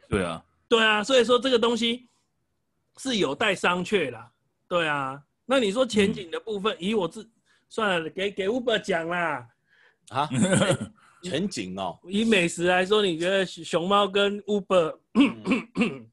[0.09, 0.45] 对啊。
[0.69, 2.09] 对啊，所以说这个东西
[2.97, 4.33] 是有待商榷啦。
[4.67, 5.23] 对啊。
[5.53, 7.31] 那你说前景的部分，嗯、以我自
[7.69, 9.47] 算了，给给 Uber 讲啦。
[10.09, 10.27] 啊？
[11.23, 11.99] 前景哦。
[12.09, 16.11] 以美食来说，你觉得熊猫跟 Uber？、嗯、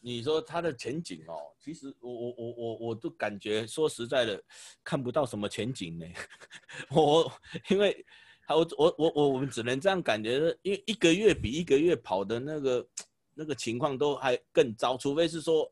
[0.00, 4.42] 你说它的前景哦，其实我我我我我都感觉说实在的，
[4.82, 6.06] 看不到什么前景呢。
[6.88, 7.30] 我
[7.68, 8.02] 因为，
[8.48, 12.88] 我我我我我们只能这样感觉，因为一个月比一个月跑的那个
[13.34, 15.70] 那个情况都还更糟，除非是说。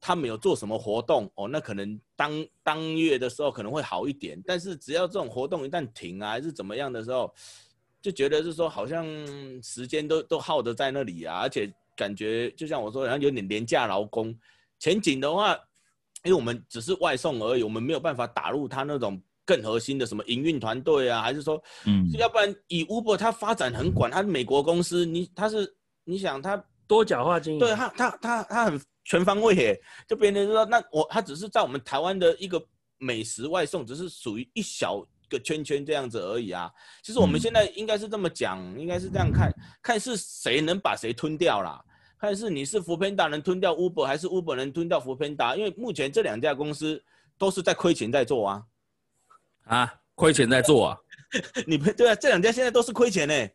[0.00, 1.48] 他们有做什么活动哦？
[1.48, 7.32] 那可能当当月的时候可能会好一点，但是只要这种活动一旦停啊，还是怎么样的时候，
[8.00, 9.04] 就觉得是说好像
[9.62, 14.32] 时间都都耗得在那里啊，而且感觉就像我说，好像有点廉价劳工。
[14.78, 15.52] 前景的话，
[16.22, 32.62] 因为我们只是外送而已，我们没有办法打入他那种更核心的什么营运团队啊，还是说，嗯，要不然以 Uber 它发展很广，它是美国公司，你它是你想它多角化经营，对它它它它很全方位耶，就别人说那我他只是在我们台湾的一个
[32.98, 36.70] 美食外送，只是属于一小个圈圈这样子而已啊。
[37.02, 41.82] 其实我们现在应该是这么讲，应该是这样看，看是谁能把谁吞掉啦。
[42.18, 45.56] 看是你是 foodpanda 能吞掉 Uber，还是 Uber 能吞掉 foodpanda？
[45.56, 47.02] 因为目前这两家公司
[47.38, 48.62] 都是在亏钱在做啊，
[49.64, 50.98] 啊，亏钱在做啊，
[51.66, 53.48] 你们对啊，这两家现在都是亏钱呢。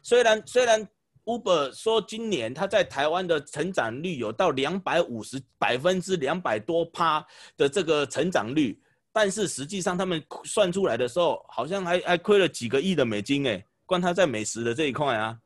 [0.00, 0.88] 虽然虽然
[1.24, 7.24] Uber 说今年它在台湾的成长率有到两百五十百分之两百多趴
[7.56, 8.80] 的这个成长率，
[9.12, 15.38] 但是实际上他们算出来的时候，好像还还亏了几个亿的美金哎，关他在美食的这一块啊。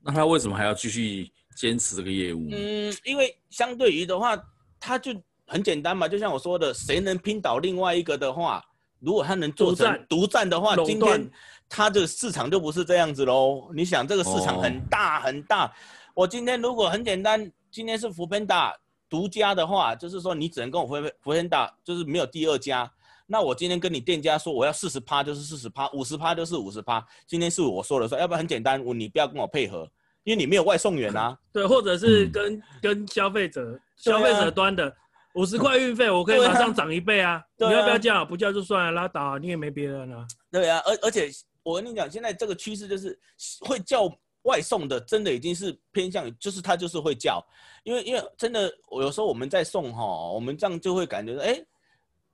[0.00, 1.32] 那他为什么还要继续？
[1.56, 4.40] 坚持这个业务，嗯，因为相对于的话，
[4.78, 5.10] 他就
[5.44, 8.64] 很简单嘛，就像我说的，谁能拼倒另外一个的话，
[9.00, 11.30] 如果他能做成独占的话，今天
[11.68, 13.70] 他这个市场就不是这样子喽。
[13.74, 15.70] 你想这个市场很大很大，哦、
[16.14, 18.72] 我今天如果很简单，今天是 foodpanda
[19.08, 22.90] 独家的话，就是说你只能跟我福福 Panda，就是没有第二家。
[23.26, 27.06] 那我今天跟你店家说我要四十趴就是四十趴，五十趴就是五十趴。
[27.26, 29.88] 今天是我说了算，要不然很简单，我你不要跟我配合。
[30.24, 34.94] 因为你没有外送员啊， 对，或者是跟、嗯、跟消费者消费者端的
[35.38, 37.34] 五十块运费，我可以马上涨一倍啊！
[37.34, 38.24] 啊你要不要叫？
[38.24, 40.26] 不叫就算了，拉倒、啊，你也没别人啊。
[40.50, 41.30] 对啊，而而且
[41.62, 43.16] 我跟你讲，现在这个趋势就是
[43.60, 47.40] 会叫外送的，真的已经是偏向于，就是他就是会叫，
[47.84, 51.64] 因为因为真的，我有时候我们在送哈，我们这样就会感觉哎，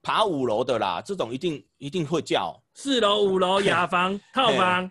[0.00, 4.90] 爬五楼的啦，这种一定一定会叫四楼、五楼、雅房、套房。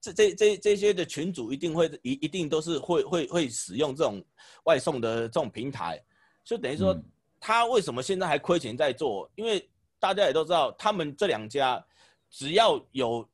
[0.00, 4.20] 这这这这些的群主一定会一一定都是会会会使用这种
[4.64, 6.00] 外送的这种平台，
[6.44, 6.96] 就等于说
[7.46, 9.30] 他为什么现在还亏钱在做？
[9.36, 11.80] 因为大家也都知道，他们这两家
[12.28, 13.24] 只要有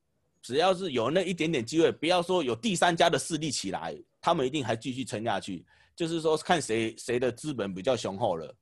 [0.42, 5.64] 只要是有那一点点机会，不要说有第三家的势力起来，他们一定还继续撑下去。
[5.96, 8.54] 就是说看谁谁的资本比较雄厚了，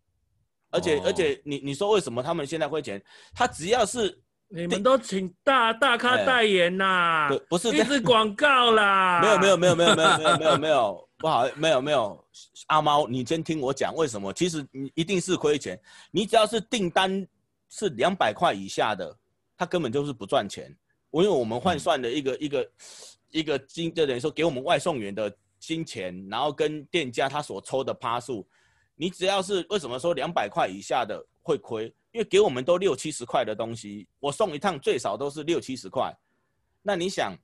[0.71, 3.03] 而且而且你你说为什么他们现在亏钱？
[3.35, 4.23] 他只要是。
[4.53, 7.39] 你们都请大大咖代言呐、啊欸？
[7.49, 9.21] 不是一直广告啦？
[9.23, 12.25] 没有没有没有没有没有没有没有没有不好没有没有
[12.67, 14.33] 阿猫，你先听我讲为什么？
[14.33, 15.81] 其实你一定是亏钱。
[16.11, 17.25] 你只要是订单
[17.69, 19.17] 是两百块以下的，
[19.57, 20.77] 他根本就是不赚钱。
[21.11, 22.71] 我因为我们换算的一个、嗯、一个
[23.31, 28.45] 一个金，就等于说给我们外送员的金钱，然后跟店家他所抽的趴数，
[28.97, 31.95] 你只要是为什么说两百块以下的会亏？
[32.13, 36.13] 因为给我们都六七十块的东西，我送一趟最少都是六七十块。
[36.83, 37.37] 那你想，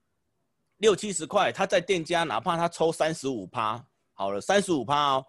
[0.79, 5.27] 六七十块，他在店家哪怕他抽三十五趴，好了，三十五趴哦，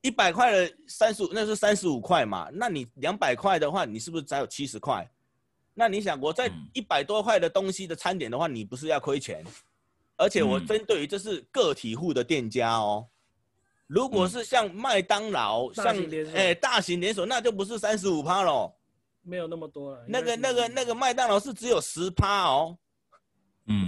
[0.00, 2.48] 一百块的三十五，那是三十五块嘛？
[2.52, 5.08] 那你两百块的话，你是不是只有七十块？
[5.74, 9.44] 那你想，我在一百多块的东西的餐点的话，你不是要亏钱？
[10.16, 13.08] 而且我针对于这是个体户的店家哦。
[13.92, 15.86] 如果是像麦当劳、嗯，像
[16.32, 18.74] 哎、欸、大型连锁，那就不是三十五趴喽，
[19.20, 20.02] 没有那么多了。
[20.08, 22.78] 那个、那个、那个麦当劳是只有十趴哦。
[23.66, 23.86] 嗯，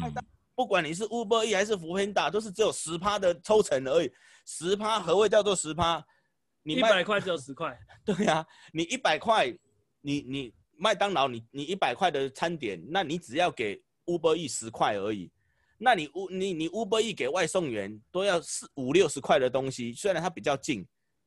[0.55, 4.13] 不管你是 Uber E 还是 foodpanda，都是只有十趴的抽成而已。
[4.45, 6.05] 十趴何谓叫做十趴？
[6.63, 7.75] 你一百块只有十块。
[8.05, 9.47] 对呀、啊，你一百块，
[10.03, 15.33] 你你麦当劳，你你一百块的餐点，那你只要给 Uber E 十块而已。
[15.85, 20.83] 那你乌你你 Uber Eats 给外送员都要四五六十块的东西，虽然它比较近，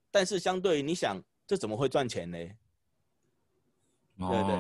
[0.10, 2.38] 但是相对于你想这怎么会赚钱呢？
[4.17, 4.56] 哦、对对，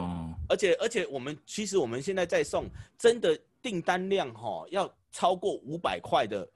[0.49, 6.47] 而且而且我们其实我们现在在送真的订单量哈，要超过五百块的，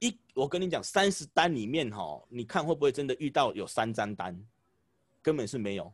[0.00, 4.38] 一我跟你讲三十单里面哈，你看会不会真的遇到有三张单，
[5.22, 5.90] 根本是没有。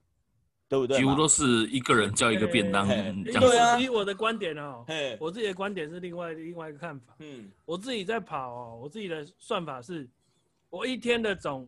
[0.68, 0.98] 对不对？
[0.98, 3.40] 几乎都是一个人叫一个便当这样。
[3.40, 4.84] 对啊，以我的观点哦，
[5.18, 7.16] 我自己的观点是另外另外一个看法。
[7.20, 10.06] 嗯，我自己在跑哦，我自己的算法是，
[10.68, 11.66] 我一天的总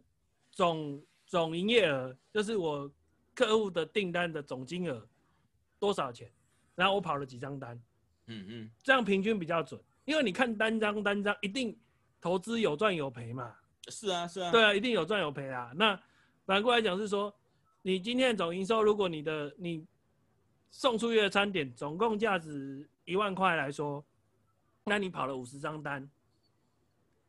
[0.52, 2.90] 总总营业额，就是我
[3.34, 5.08] 客户的订单的总金额
[5.78, 6.30] 多少钱，
[6.74, 7.74] 然后我跑了几张单。
[8.26, 11.74] 嗯嗯，这样平均比较准，因为你看单张单张，一定
[12.20, 13.54] 投资有赚有赔嘛。
[13.88, 14.50] 是啊是啊。
[14.52, 15.72] 对啊，一定有赚有赔啊。
[15.74, 15.98] 那
[16.44, 17.34] 反过来讲是说。
[17.82, 19.84] 你今天的总营收，如果你的你
[20.70, 24.04] 送出去的餐点总共价值一万块来说，
[24.84, 26.08] 那你跑了五十张单，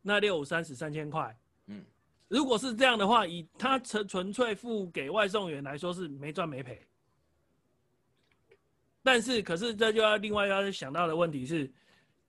[0.02, 1.36] 那六五三十三千块。
[1.68, 1.84] 嗯，
[2.28, 6.82] 如果是这样的话，以他纯纯粹付给外送员来说是没赚没赔。
[9.04, 11.66] 但是，可是这就要另外要想到的问题是，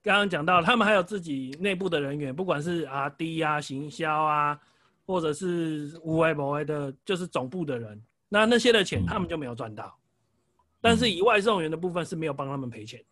[0.01, 4.59] 刚刚讲到，他们还有自己内部的人员，不管是 RD 啊、行销啊，
[5.05, 9.85] 或者是无为某为的，就是总部的人，那那些的钱他们就没有赚到。
[9.85, 13.03] 嗯、但是以外送员的部分是没有帮他们赔钱，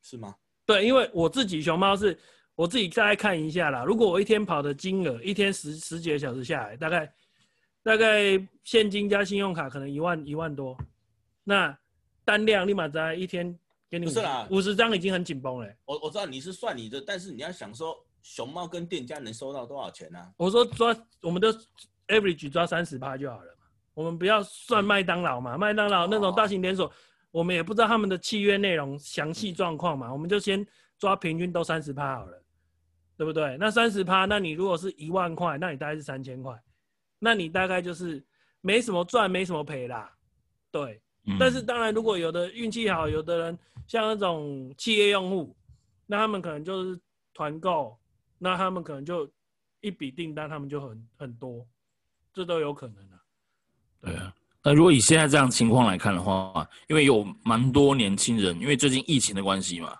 [0.00, 0.34] 是吗？
[0.64, 2.18] 对，因为我自己熊猫是，
[2.54, 3.84] 我自己再来看一下啦。
[3.84, 7.14] 如果我一天跑的金额，一天十十几个小时下来，大概
[7.82, 10.76] 大概现金加信用卡可能一万一万多，
[11.44, 11.78] 那
[12.24, 13.58] 单量立马在一天。
[13.88, 15.76] 给你不是啦，五十张已经很紧绷了。
[15.84, 20.32] 我我知道你是算你的，但是你要想说，熊猫跟店家能收到多少钱呢、啊？
[20.36, 21.56] 我说抓，我们的
[22.08, 23.66] average 抓三十趴就好了嘛。
[23.94, 26.90] 我们不要算麦当劳嘛，麦当劳那种大型连锁，
[27.30, 30.66] 我们也不知道他们的契约内容详细状况嘛，我们就先
[30.98, 32.42] 抓平均都三十趴好了，
[33.16, 33.56] 对不对？
[33.58, 36.54] 那三十趴，那你如果是一万块，那你大概是三千块，
[37.18, 38.24] 那你大概就是
[38.60, 40.14] 没什么赚，没什么赔啦，
[40.70, 41.00] 对。
[41.40, 45.56] 但是当然，如果有的运气好，有的人像那种企业用户，
[46.06, 47.00] 那他们可能就是
[47.34, 47.98] 团购，
[48.38, 49.28] 那他们可能就
[49.80, 51.66] 一笔订单，他们就很很多，
[52.36, 53.18] 这都有可能的。
[54.02, 54.30] 对啊，
[54.62, 59.98] 那如果以现在这样情况来看的话，因为有蛮多年轻人，因为最近疫情的关系嘛，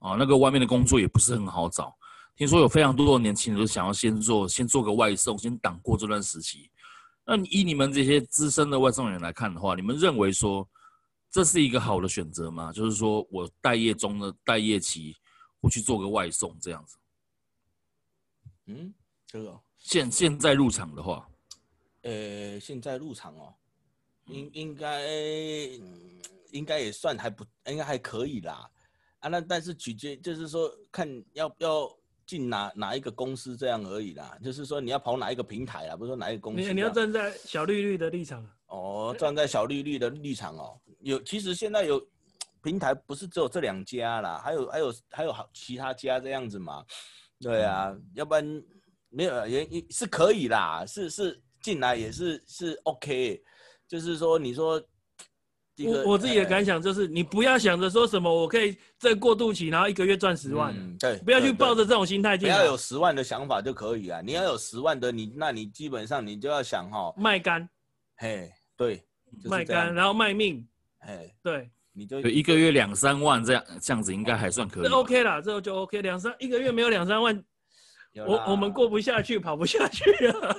[0.00, 1.96] 啊，那个外面的工作也不是很好找，
[2.36, 6.70] 听说有非常多的年轻人都想要先做，先做个外送，先挡过这段时期。
[7.24, 10.68] 那以你们这些资深的外送员来看的话，你们认为说
[11.30, 12.70] 这是一个好的选择吗？
[12.70, 15.16] 就是说我待业中的待业期，
[15.60, 16.98] 我去做个外送这样子。
[18.66, 18.92] 嗯，
[19.26, 21.26] 这个现现在入场的话，
[22.08, 23.54] 呃，现在入场哦，
[24.26, 25.06] 应应该
[26.50, 28.70] 应该也算还不应该还可以啦。
[29.18, 31.98] 啊，那但是取决就是说看要要。
[32.28, 36.60] 进哪哪一个公司这样而已啦，就是说你要跑哪一个平台啦，不是说哪一个公司。
[36.60, 38.46] 你你要站在小绿绿的立场。
[38.66, 42.06] 哦，站在小绿绿的立场哦，有其实现在有
[42.62, 46.84] 平台不是只有这两家啦，还有还有还有好其他家这样子嘛。
[47.40, 48.62] 对啊，嗯、要不然
[49.08, 53.42] 没有也也是可以啦，是是进来也是是 OK，
[53.86, 54.82] 就是说你说。
[55.86, 62.56] 我我自己的感想就是，你不要想着说什么，我可以这过渡期，然后一个月赚十万，嗯，对，不要去抱着这种心态进来。
[62.56, 67.68] 不要有十万的想法就可以啊，你要有十万的你，那你基本上你就要想哈，卖干，
[68.16, 69.00] 嘿，对，
[69.44, 70.66] 卖干，然后卖命，
[70.98, 74.82] 嘿，对，你就一个月两三万这样，这样子应该还算可以。
[74.82, 77.44] 这 OK 啦，这就 OK，两三一个月没有两三万，
[78.26, 80.56] 我我们过不下去，跑不下去啊。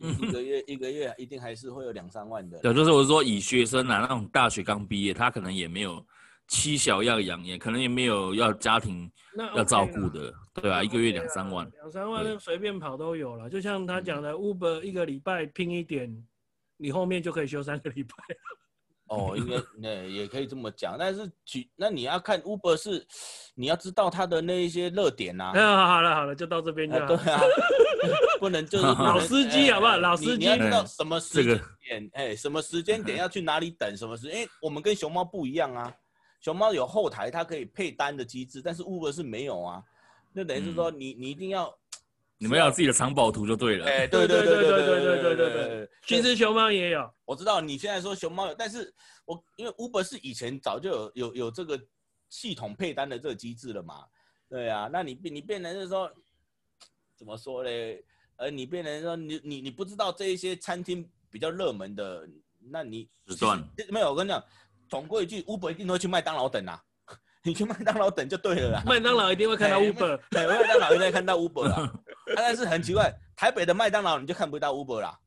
[0.00, 2.58] 一个月一个月一定还是会有两三万的。
[2.60, 6.04] 对，就是我说以学生啊，那种大学刚毕业，他可能也没有
[6.46, 9.10] 妻小要养，也可能也没有要家庭
[9.54, 13.50] 要照顾的，对啊，一个月两三万，两三万那随便跑都有了。
[13.50, 16.26] 就像他讲的，Uber 一个礼拜拼一点，
[16.76, 18.12] 你后面就可以休三个礼拜。
[19.08, 23.06] 哦，应该 那也可以这么讲，但是举那你要看 Uber 是，
[23.54, 25.52] 你要知道它的那一些热点呐。
[25.54, 27.06] 好，好了好了，就到这边就好。
[27.06, 27.40] 对啊，
[28.38, 29.96] 不能就是老司机好不好？
[29.96, 34.36] 老司机，你要知道什么时间点，哎，什么时间点要去哪里等，什么时间？
[34.36, 35.94] 因为我们跟熊猫不一样啊，
[36.40, 39.82] 熊猫有后台，它可以配单的机制，但是 Uber 是没有啊。
[40.32, 41.77] 那等于是说，你你一定要。
[42.38, 43.86] 你们要有自己的藏宝图就对了。
[43.86, 45.90] 哎，对对对对对对对对对对。
[46.06, 51.78] 其实熊猫也有，我知道你现在说熊猫有，但是我因为 Uber 是以前早就有有有这个
[52.28, 54.06] 系统配单的这个机制了嘛。
[54.48, 56.10] 对啊，那你变你变成是说
[57.16, 58.02] 怎么说嘞？
[58.36, 62.26] 呃，你变成说你你你不知道这一些餐厅比较热门的，
[62.70, 64.10] 那你时段没有？
[64.10, 64.42] 我跟你讲，
[64.88, 66.80] 总归一句，Uber 一定都会去麦当劳等啊。
[67.44, 68.82] 你去麦当劳等就对了啦。
[68.84, 71.92] 麦当劳一定会看到 Uber，对，麦当劳一定会看到 Uber 啦。
[72.34, 75.18] 但是很奇怪，台北的麦当劳你就看不到 Uber 啦。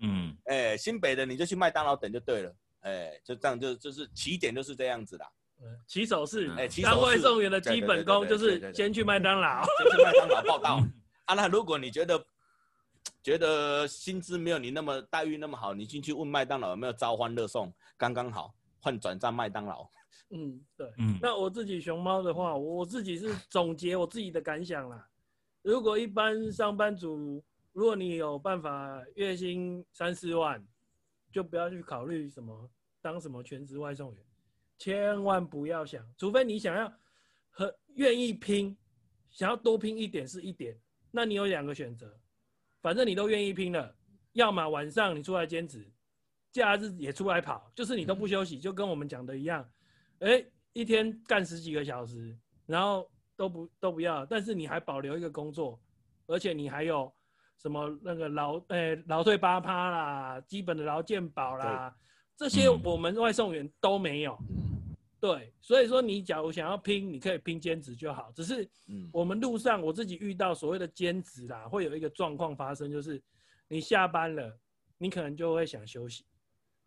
[0.00, 2.54] 嗯， 哎、欸，新北的你就去麦当劳等就对了。
[2.80, 5.26] 哎、欸，就这样就就是起点就是这样子啦。
[5.86, 10.82] 起手是，哎，当外送员的基本功就是先去麦当劳，先去麦当劳报到。
[11.26, 12.22] 啊，那如果你觉得
[13.22, 19.88] 觉得薪资没有你那么待遇那么好，你进去问麦当劳有没有招欢乐送，刚刚好换转战麦当劳。
[20.30, 25.08] 嗯，对，嗯，那我自己熊猫的话，我自己是总结我自己的感想啦。
[25.62, 30.64] 如果一般上班族，如果你有办法月薪三四万，
[31.30, 32.68] 就不要去考虑什么
[33.00, 34.24] 当什么全职外送员，
[34.78, 36.92] 千万不要想，除非你想要
[37.50, 38.76] 和愿意拼，
[39.30, 40.76] 想要多拼一点是一点，
[41.10, 42.18] 那你有两个选择，
[42.80, 43.94] 反正你都愿意拼了，
[44.32, 45.88] 要么晚上你出来兼职，
[46.50, 49.68] 假日也出来跑，就是你都不休息，就跟我们讲的一样。
[50.20, 52.36] 哎、欸，一天干十几个小时，
[52.66, 55.78] 然后都不都不要，但是你还保留一个工作，
[56.26, 57.12] 而且你还有
[57.58, 61.94] 什么那个劳哎劳退八趴啦，基本的劳健保啦，
[62.36, 64.38] 这些我们外送员都没有。
[65.18, 68.30] 对，所以说你假如想要拼，你可以拼兼职就好。
[68.32, 68.68] 只是，
[69.10, 73.20] 我们路上我自己遇到所谓的兼职啦，会有一个状况发生，就是
[73.66, 74.56] 你下班了，
[74.98, 76.24] 你可能就会想休息，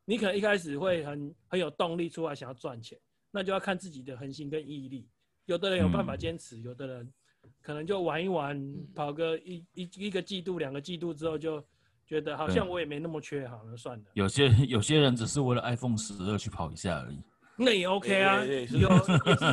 [0.06, 2.98] 你可能一开始会很很有动力出来想要赚钱，
[3.32, 5.08] 那就要看自己的恒心跟毅力。
[5.46, 7.14] 有的人有办法坚持，有的人
[7.62, 8.60] 可能就玩一玩，
[8.94, 11.64] 跑个一一一个季度、两个季度之后，就
[12.06, 14.06] 觉得好像我也没那么缺，好了算了。
[14.14, 17.20] 有些有些人只是为了 iPhone 十二去跑一下而已。
[17.56, 18.90] 那也 OK 啊，有也是有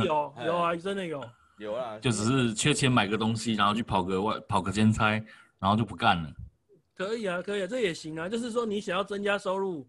[0.45, 1.25] 有啊，真的有
[1.59, 5.11] 有啊，就只是缺钱买个东西，然后去跑个外跑个兼差，
[5.59, 6.33] 然后就不干了。
[6.95, 8.29] 可以啊，可以啊，这也行啊。
[8.29, 9.89] 就是说你想要增加收入，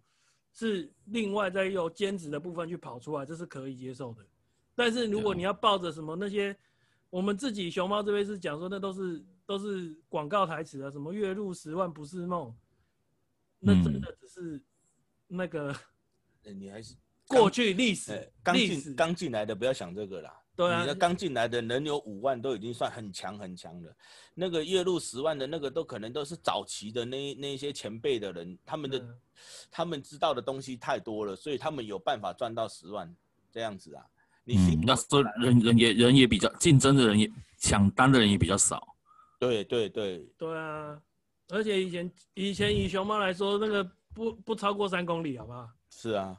[0.58, 4.26] 是另外再用兼职的部分去跑出来，这是可以接受的。
[4.74, 6.58] 但是如果你要抱着什么那些，
[7.12, 12.52] 我们自己熊猫这边是讲说那都是都是广告台词啊，什么月入十万不是梦，
[13.60, 14.62] 那真的只是
[15.28, 15.76] 那个，
[16.42, 16.96] 你还是。
[17.28, 20.34] 过去历史，刚进刚进来的不要想这个啦。
[20.58, 23.96] 对啊，你的刚进来的人有五万都已经算很强很强了。
[24.34, 29.16] 那个月入十万的那个都可能都是早期的那那些前辈的人，他们的、嗯、
[29.70, 33.16] 他们知道的东西太多了，所以他们有办法赚到十万
[33.52, 34.04] 这样子啊。
[34.44, 37.30] 你嗯，那说人人也人也比较竞争的人也
[37.60, 38.96] 抢单的人也比较少。
[39.38, 40.28] 对对对。
[40.40, 41.00] 对啊，
[41.50, 45.70] 而且以前以前以熊猫来说，那个不不超过三公里，好不好？
[45.92, 46.36] 是啊。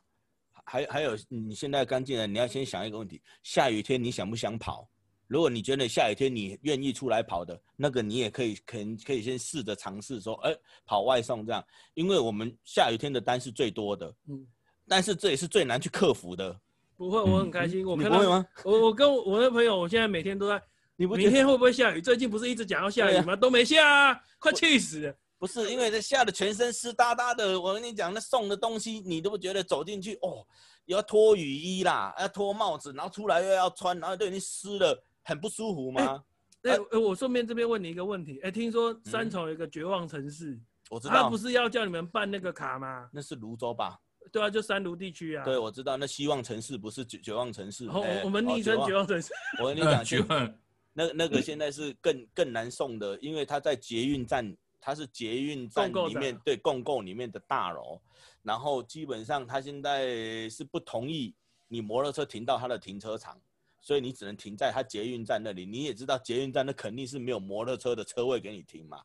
[0.69, 4.87] 还还有，你现在刚进来，你要先想一个问题：下雨天你想不想跑？
[5.27, 10.55] 如果你觉得下雨天你愿意出来跑的，那个你也可以，肯可以先试着尝试说，哎，
[10.87, 11.65] 跑外送这样，
[11.95, 14.47] 因为我们下雨天的单是最多的，嗯，
[14.87, 16.59] 但是这也是最难去克服的。
[16.97, 17.85] 不会，我很开心。
[17.85, 18.47] 嗯、我看到你不会吗？
[18.65, 20.63] 我我跟我的朋友，我现在每天都在，
[20.97, 22.01] 你不明天会不会下雨？
[22.01, 23.35] 最近不是一直讲要下雨吗？
[23.35, 25.15] 啊、都没下啊，快气死了。
[25.39, 30.45] 不是因为这吓得全身湿哒哒的，我跟你讲，那送的东西你都不觉得走进去哦，
[30.87, 36.25] 要脱雨衣啦，要脱帽子，然后出来又要穿，然后都已经湿了，很不舒服吗？
[36.63, 43.09] 哎、欸欸，我顺便这边问你一个问题，哎、欸，听说三重有一个绝望城市，嗯、我知道，他不是要叫你们办那个卡吗？
[43.13, 43.97] 那是泸州吧？
[44.33, 45.45] 对啊，就三卢地区啊。
[45.45, 47.87] 对，我知道，那希望城市不是绝绝望城市。
[47.87, 49.33] 哦欸、我们昵称绝望城市。
[49.63, 50.55] 我跟你 讲，绝望，
[50.93, 54.53] 那那个现在是更更难送的，因为他在捷运站。
[54.81, 58.01] 它是捷运站里面对共构里面的大楼，
[58.43, 61.35] 然后基本上他现在是不同意
[61.67, 63.39] 你摩托车停到他的停车场，
[63.81, 65.67] 所以你只能停在他捷运站那里。
[65.67, 69.03] 你也知道捷运站那肯定是没有摩托车的车位给你停嘛。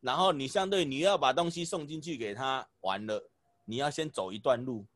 [0.00, 3.22] 然后你相对你要把东西送进去给他，完了
[3.66, 4.86] 你要先走一段路，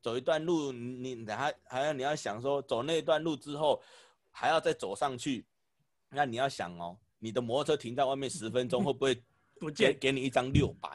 [0.00, 3.82] 走一段路你等下还要你要想说走那段路之后
[4.30, 5.44] 还要再走上去，
[6.08, 9.20] 那你要想哦，你的摩托车停在外面十分钟会不会？
[9.58, 10.88] 不给给你一张六百，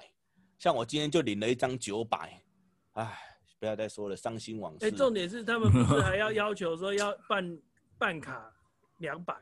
[0.57, 2.41] 像我今天就领了一张九百，
[2.93, 3.17] 唉，
[3.59, 4.85] 不要再说了，伤心往事。
[4.85, 7.59] 哎，重点是他们不是还要要求说要办
[7.97, 8.51] 办卡
[8.97, 9.35] 两百？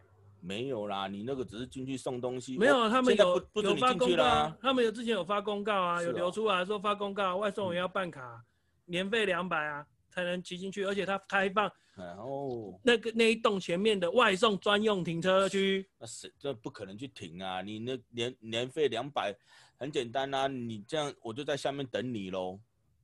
[0.43, 2.57] 没有啦，你那个只是进去送东西。
[2.57, 4.57] 没有，他们有不有发公告啊？
[4.59, 8.43] 他们有之前有发公告啊，有流出来说发公告，外送员要办卡，
[8.85, 11.71] 年费两百啊，才能骑进去，而且它开放。
[11.95, 17.61] 然后那个那一栋前面的外送专用停车区，那是这不可能去停啊！
[17.61, 19.35] 你那年年费两百，
[19.77, 20.47] 很简单啊！
[20.47, 22.59] 你这样我就在下面等你喽。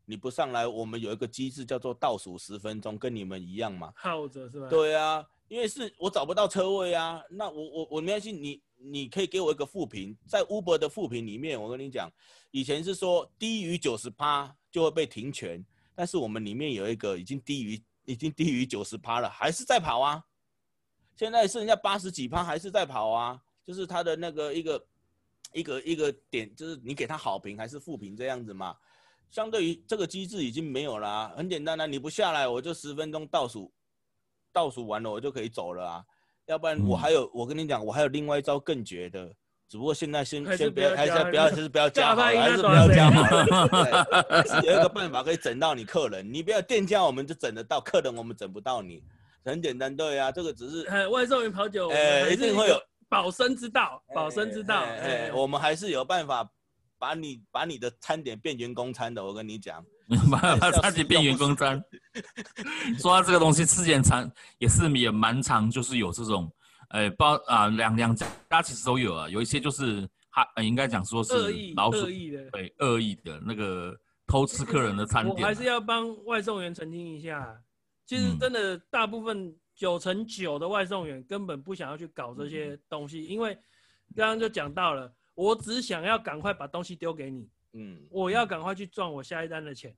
[0.06, 3.92] 你不上来，我们有一个机制叫做倒数十分钟，跟你们一样嘛。
[3.94, 4.70] 耗着是吧？
[4.70, 7.22] 对啊，因为是我找不到车位啊。
[7.30, 12.10] 那我我我没关系，你你可以给我一个负评，在 Uber 的负评里面，我跟你讲，
[12.52, 15.64] 以前是说低于九十趴就会被停权，
[15.98, 17.84] 但是我们里面有一个已经低于。
[18.10, 20.24] 已经低于九十趴了，还是在跑啊？
[21.18, 23.38] 现在剩下八十几趴，还是在跑啊？
[23.66, 24.88] 就是他的那个一个
[25.52, 28.78] 一个一个点，就是你给他好评还是负评这样子嘛？
[29.30, 33.74] 相对于这个机制已经没有了啊，很简单啊，你不下来我就十分钟倒数，
[34.54, 36.06] 倒数完了我就可以走了啊。
[36.46, 39.36] 要不然我还有，我跟你讲，我还有另外一招更绝的。
[39.70, 44.62] 只不过现在先先不要，还是不要，就是不要加好， 还是不要加好。
[44.62, 49.04] 有一个办法可以整到你客人，你不要店家，我们就整得到客人，我们整不到你，
[49.44, 56.50] 很简单，对啊，这个只是外送员跑酒，哎，一定会有保身之道，保身之道，哎，我们还是有办法
[56.98, 59.84] 把你把你的餐点变员工餐的，我跟你讲，
[60.32, 61.84] 把把餐点变员工餐。
[63.00, 66.50] 说到这个东西，之前常也是也蛮常，就是有这种。
[66.90, 71.34] 哎，包啊，两两家其实都有啊，有一些就是他、呃、应该讲说是
[71.76, 75.36] 老鼠，恶意的，对，恶意的那个偷吃客人的餐点。
[75.36, 77.62] 我还是要帮外送员澄清一下，
[78.06, 83.54] 其实真的大部分九成九的外送员根本不想要去搞这些东西，嗯、因为
[84.16, 89.96] 刚刚就讲到了，我只想要赶快把东西丢给你，嗯，我要赶快去赚我下一单的钱。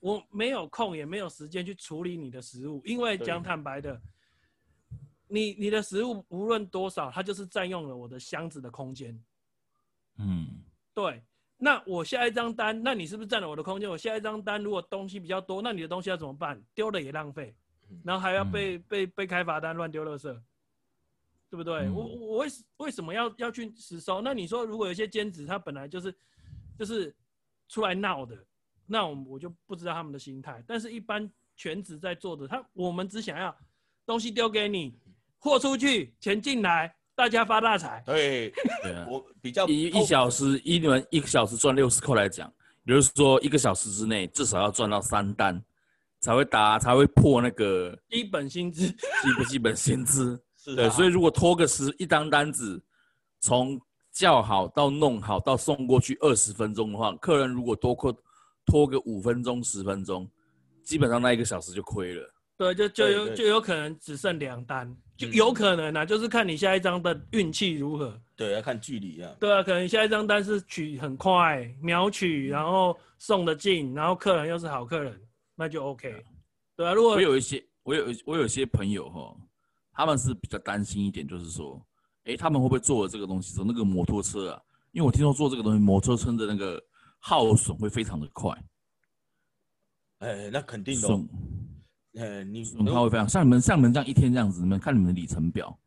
[0.00, 3.98] 我没有空，也没有时间去处理你的食物，因为讲坦白的，
[5.34, 9.20] 你你的食物无论多少，它就是占用了我的箱子的空间。
[10.18, 10.46] 嗯，
[10.94, 11.22] 对。
[11.56, 13.88] 那我下一张单，那你是不是占了我的空间？
[13.88, 16.62] 我下一张单如果东西比较多，那你的东西要怎么办？
[16.74, 17.54] 丢了也浪费，
[18.04, 20.32] 然后还要被、嗯、被被开罚单，乱丢垃圾，
[21.50, 21.86] 对不对？
[21.86, 24.20] 嗯、我我为为什么要要去实收？
[24.20, 26.14] 那你说如果有些兼职，他本来就是
[26.78, 27.14] 就是
[27.68, 28.36] 出来闹的。
[28.86, 33.56] 那我我就不知道他们的心态，但是一般全职在做的，他我们只想要
[34.04, 34.98] 东西丢给你，
[35.44, 38.02] 货出去，钱进来，大家发大财。
[38.06, 38.50] 对，
[38.82, 42.50] 对啊，我比较以一小时一轮一个小时赚六十块来讲，
[42.84, 45.62] 也就是说一个小时之内至少要赚到三单，
[46.20, 50.42] 才会打才会破那个基本薪资，基不 基本薪资？
[50.56, 52.82] 是对，所以如果拖个十一张单子，
[53.40, 53.78] 从
[54.10, 58.16] 叫好到弄好到送过去二十分钟的话，客人如果多扣。
[58.66, 60.26] 拖个五分钟、十分钟，
[60.82, 62.33] 基本上那一个小时就亏了。
[62.56, 68.20] 对，就就有就有可能只剩两单，就有可能啊，就是看你下一张的运气如何。
[68.36, 69.34] 对，要看距离啊。
[69.40, 75.20] 对啊，可能下一张单是取很快，秒取，然后送的进，然后客人又是好客人，
[75.54, 76.24] 那就 OK。
[76.76, 79.36] 对啊，如果我有一些，我有我有些朋友哈，
[79.92, 81.84] 他们是比较担心一点，就是说，
[82.24, 84.62] 哎，他们会不会做了这个东西，做那个摩托车啊？
[84.92, 86.82] 因为我听说做这个东西，摩托车的那个。
[87.26, 88.52] 耗损会非常的快，
[90.18, 91.08] 哎、欸，那肯定的。
[92.14, 95.78] 损，哎，你损耗会非常像你们像你们这样一天这样子，你们看你们的里程表，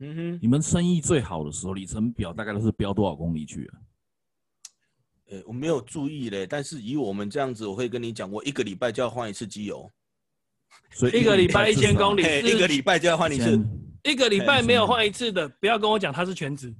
[0.00, 3.74] 嗯哼，你们生意最好的时候，里程表大概都是飙多少公里去了？
[5.28, 9.90] 哎、欸，我没有注意嘞，但是以我们这样子，我会跟你讲，我一个礼拜就要换一次机油，
[10.92, 13.60] 所以一个礼拜一千公里，一个礼拜就要换一次，
[14.04, 16.74] 一个礼拜没有换一次的，不要跟我讲他是全职。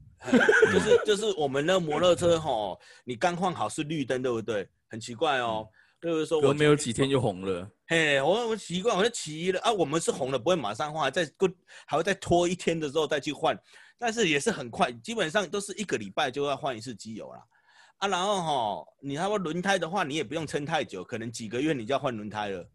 [0.72, 4.66] 就是就是我们的摩托车哈，你刚换好是绿灯，对不对？
[4.88, 5.68] 很奇怪哦，
[6.00, 7.68] 就是说我没有几天就红了。
[7.88, 9.72] 嘿，我我习惯，我就骑了啊。
[9.72, 11.48] 我们是红了，不会马上换，再过
[11.86, 13.56] 还会再拖一天的时候再去换，
[13.98, 17.42] 但是也是很快，基本上都是一个礼拜就要换一次机油啦
[17.98, 18.08] 啊。
[18.08, 22.68] 然后哈，你他说轮胎的话，你也不用撑太久，可能几个月你就要换轮胎了。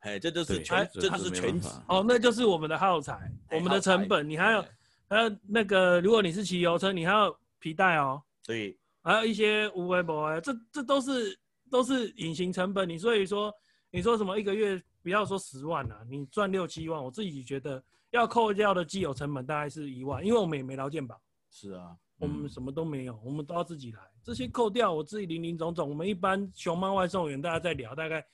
[0.00, 3.18] 哎，这就是全，这就是全职哦，那就是我们的耗材，
[3.50, 4.64] 我们的成本，你还有。
[5.06, 8.20] 还有那个，如果你是骑油车，你还有皮带哦。
[8.44, 11.38] 对，还有一些无微博，这这都是
[11.70, 12.88] 都是隐形成本。
[12.88, 13.54] 你所以说，
[13.94, 17.80] 你说什么一个月不要说十万啊，你赚六七万，我自己觉得
[18.10, 21.16] 要扣掉的机油成本大概是一万，因为我们也没劳健保。
[21.48, 24.00] 是啊，我们什么都没有，我们都要自己来。
[24.24, 28.26] 这些扣掉，我自己零零总总，我们一般熊猫外送员大家在聊，大概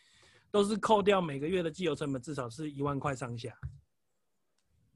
[0.51, 3.55] 都是扣掉每个月的机油成本，至少是一万块上下。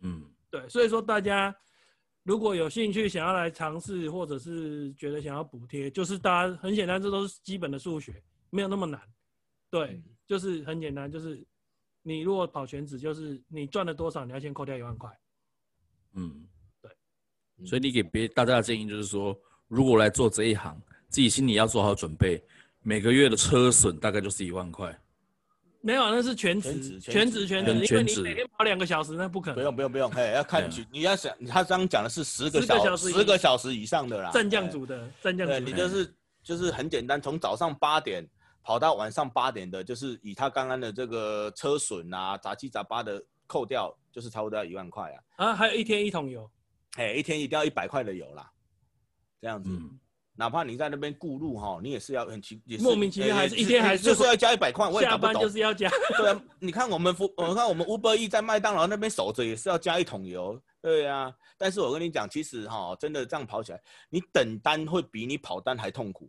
[0.00, 0.24] 嗯。
[0.48, 1.54] 对，所以说大家
[2.22, 8.98] 如果有兴趣想要来尝试，或者是觉得想要补贴，就是大家很简单，这都是基本的数学，没有那么难。
[9.68, 11.44] 对，就是很简单，就是
[12.02, 15.10] 你如果跑全职，就是你赚了多少，你要先扣掉一万块。
[16.14, 16.46] 嗯，
[16.80, 16.90] 对。
[17.66, 22.42] 所以你给别大家的建议就是说，如果来做这一行，自己心里要做好准备，
[22.82, 24.98] 每个月的车损大概就是一万块。
[25.80, 29.56] 没有，那是全职，全职，全职，因为你每天跑两个小时，那不可能。
[29.56, 34.30] 不用，不用，不用，嘿，要看你，你要想，他刚刚讲的是十个小时，十个小时以上的啦。
[34.30, 38.26] 战将组的战将组，你就是就是很简单，从早上八点
[38.64, 45.22] 跑到晚上八点的，就是以他刚刚的这个车损啊、杂七杂八的扣掉，就是差不多要一万块啊。
[45.36, 46.50] 啊，还有一天一桶油，
[46.96, 48.50] 哎，一天一定要一百块的油啦，
[49.40, 49.70] 这样子。
[49.70, 50.00] 嗯
[50.36, 55.32] 哪怕你在那边顾路哈，你也是要很奇，也是莫名其妙，还是一天还是就是要加一百块，我也搞不懂。
[55.32, 55.88] 下班就是要加。
[56.18, 60.60] 对啊，你看我们我看我们 Uber E 在麦当劳那边守着，也是要加一桶油。
[60.82, 66.28] 对啊，但是我跟你讲，其实哈，真的这样跑起来，你等单会比你跑单还痛苦。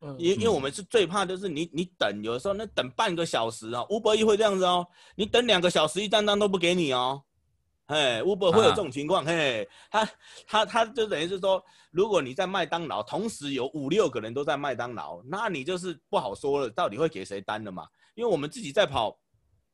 [0.00, 0.16] 嗯。
[0.18, 7.22] 因因为我们是最怕就是你你等，有的时候那等半个小时啊，Uber E 会这样子哦，你等两个小时一单单都不给你哦。
[7.88, 10.08] 嘿，Uber 会有这种情况，啊、嘿，他
[10.44, 17.86] 他他就等于是说，如果你在麦当劳，同时有五六个人都在麦当劳，那你就是不好说了，到底会给谁单的嘛？
[18.16, 19.16] 因为我们自己在跑，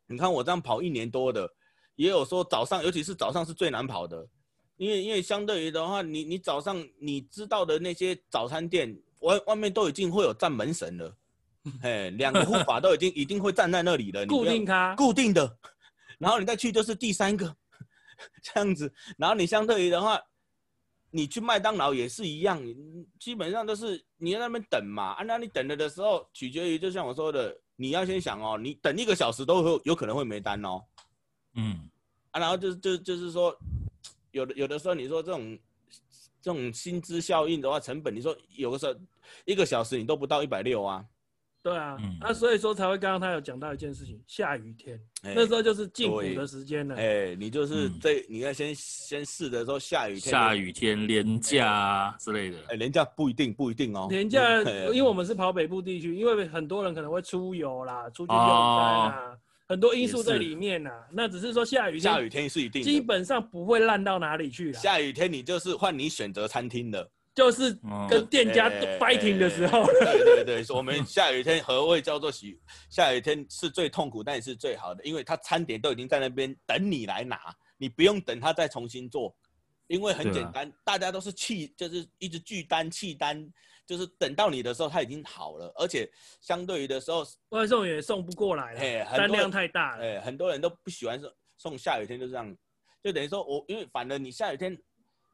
[0.07, 1.49] 你看我这样跑一年多的，
[1.95, 4.29] 也有说早上，尤其是早上是最难跑的，
[4.77, 11.17] 因为因为相对于的话，你你早上你知道的那些早餐店外外面都已经会有站门神了，
[11.81, 15.59] 嘿，两个护法都已经一定会站在那里了，固定他，固定的，
[16.19, 17.57] 然后你再去就是第三个。
[18.41, 20.17] 这样子，然后你相对于的话，
[21.11, 22.63] 你去麦当劳也是一样，
[23.19, 25.15] 基本上都是你在那边等嘛。
[25.15, 30.85] 啊，那你等了的时候，取决于就像我说的，你要先想哦，你等一个小时都会有可能会没单哦。
[31.55, 31.91] 嗯，
[32.31, 33.59] 啊，然后就就就是说，
[34.31, 35.59] 有的有的时候你说这种
[36.43, 38.95] 这种薪资效应的话，成本你说有的时候
[39.45, 41.05] 一个小时你都不到一百六啊。
[41.65, 46.97] 对啊，嗯啊，所以说才会刚刚他有讲到一件事情，下雨天，哎那时候就是进补的时间了。
[46.97, 52.59] 哎，你就是嗯这，你要先先试的时候下雨天，下雨天廉价啊之类的。
[52.67, 54.09] 哎，廉价不一定不一定哦。
[54.11, 59.39] 连假， 哎因为我们是跑北部地区，因为很多人可能会出游啦，出去用餐啊，
[59.73, 60.91] 很多因素在里面呐。
[61.11, 64.79] 那只是说下雨天，下雨天是一定，基本上不会烂到哪里去啦。
[64.79, 67.11] 下雨天你就是换你选择餐厅的。
[67.35, 67.75] 就是
[68.11, 72.61] 跟店家哎 fighting 的时候，对对对，我们下雨天何谓叫做喜？
[72.91, 77.39] 下雨天是最痛苦，但也是最好的，因为他餐点都已经在那边等你来拿，
[77.79, 79.35] 你不用等他再重新做，
[79.87, 83.43] 因为很简单，大家都是弃，就是一直拒单弃单，
[83.87, 86.11] 就是等到你的时候他已经好了，而且
[86.41, 90.05] 相对于的时候，外送也送不过来了，单量太大了。
[90.05, 92.57] 哎，很多人都不喜欢送送下雨天，就这样，
[93.03, 94.77] 就等于说我因为反正你下雨天，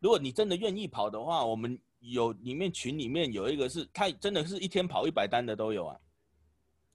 [0.01, 1.79] 如果你真的愿意跑的话，我们。
[2.01, 5.99] 有里面群里面有一个是，他真的是一天跑一百单的都有啊，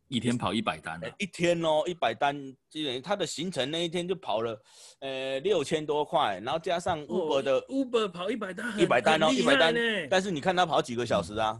[0.08, 2.36] 一天跑一百单一天哦一百单，
[2.70, 4.62] 基本他的行程那一天就跑了，
[4.99, 11.60] 呃六千多块，然后加上 Uber 的、哦、Uber 跑一百单，一百单哦一百单，欸、但是你看他跑几个小时啊？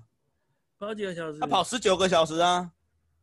[0.78, 1.40] 跑几个小时？
[1.40, 2.72] 他跑十九个小时啊。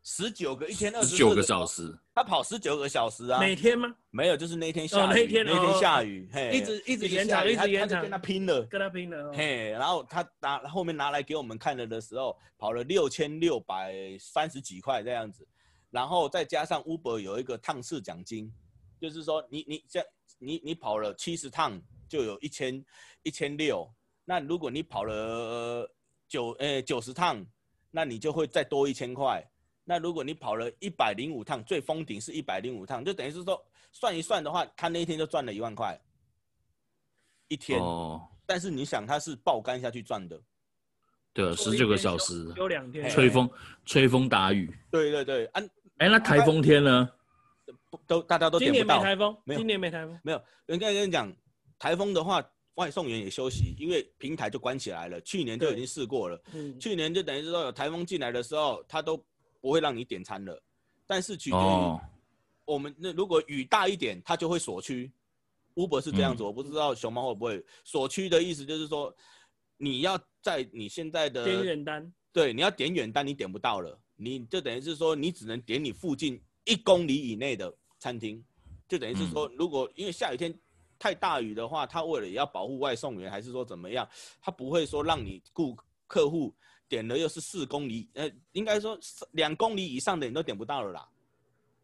[0.02, 3.38] 十九个一天二十九个小时，他跑十九个小时啊？
[3.38, 3.94] 每天吗？
[4.10, 15.46] 没有，就是那天下雨，那天那天下雨，嘿，一直一直延长，一直延长，跟他拼了，跟他拼了，嘿，然后他拿后面拿来给我们看了的时候，跑了六千六百三十几块这样子，
[15.90, 18.50] 然后再加上 Uber 有一个趟次奖金，
[18.98, 20.02] 就是说你你像
[20.38, 21.78] 你你跑了七十趟
[22.08, 22.82] 就有一千
[23.22, 23.86] 一千六，
[24.24, 25.86] 那如果你跑了
[26.26, 27.44] 九诶九十趟，
[27.90, 29.46] 那你就会再多一千块。
[29.90, 33.60] 那如果你跑了一百零五趟，最封顶是一百零五趟，就等于是说
[33.90, 36.00] 算一算的话，他那一天就赚了一万块，
[37.48, 37.80] 一天。
[37.80, 38.24] 哦。
[38.46, 40.40] 但是你想，他是爆肝下去赚的。
[41.32, 42.52] 对，十九个小时。
[42.54, 43.10] 有两天。
[43.10, 43.50] 吹风，
[43.84, 44.72] 吹风打雨。
[44.92, 45.60] 对对对，啊，
[45.96, 47.10] 哎，那台风天呢？
[48.06, 48.86] 都大家都点不到。
[48.86, 49.36] 今年没台风。
[49.44, 49.58] 没有。
[49.58, 50.20] 今年没台风。
[50.22, 50.40] 没有。
[50.66, 51.36] 人家跟你讲，
[51.80, 52.40] 台风的话，
[52.74, 55.20] 外送员也休息，因为平台就关起来了。
[55.22, 56.40] 去年就已经试过了。
[56.52, 56.78] 嗯。
[56.78, 59.20] 去年就等于是说有台风进来的时候，他都。
[59.60, 60.62] 不会让你点餐了，
[61.06, 62.00] 但是取决于
[62.64, 65.10] 我们那如果雨大一点，它就会锁区。
[65.74, 69.14] Uber 是这样子，我不知道熊猫会不会锁区的意思，就是说
[69.76, 78.44] 你要在你现在的点远单，对，你要点远单，你点不到了，你就等于是说你只能点你附近一公里以内的餐厅，
[78.88, 80.52] 就等于是说，如果因为下雨天
[80.98, 84.06] 太大雨的话，他为了也要保护外送员，还是说怎么样，
[84.40, 86.54] 他不会说让你顾客户。
[86.90, 88.98] 点了又是四公里，呃，应该说
[89.30, 91.08] 两公里以上的你都点不到了啦，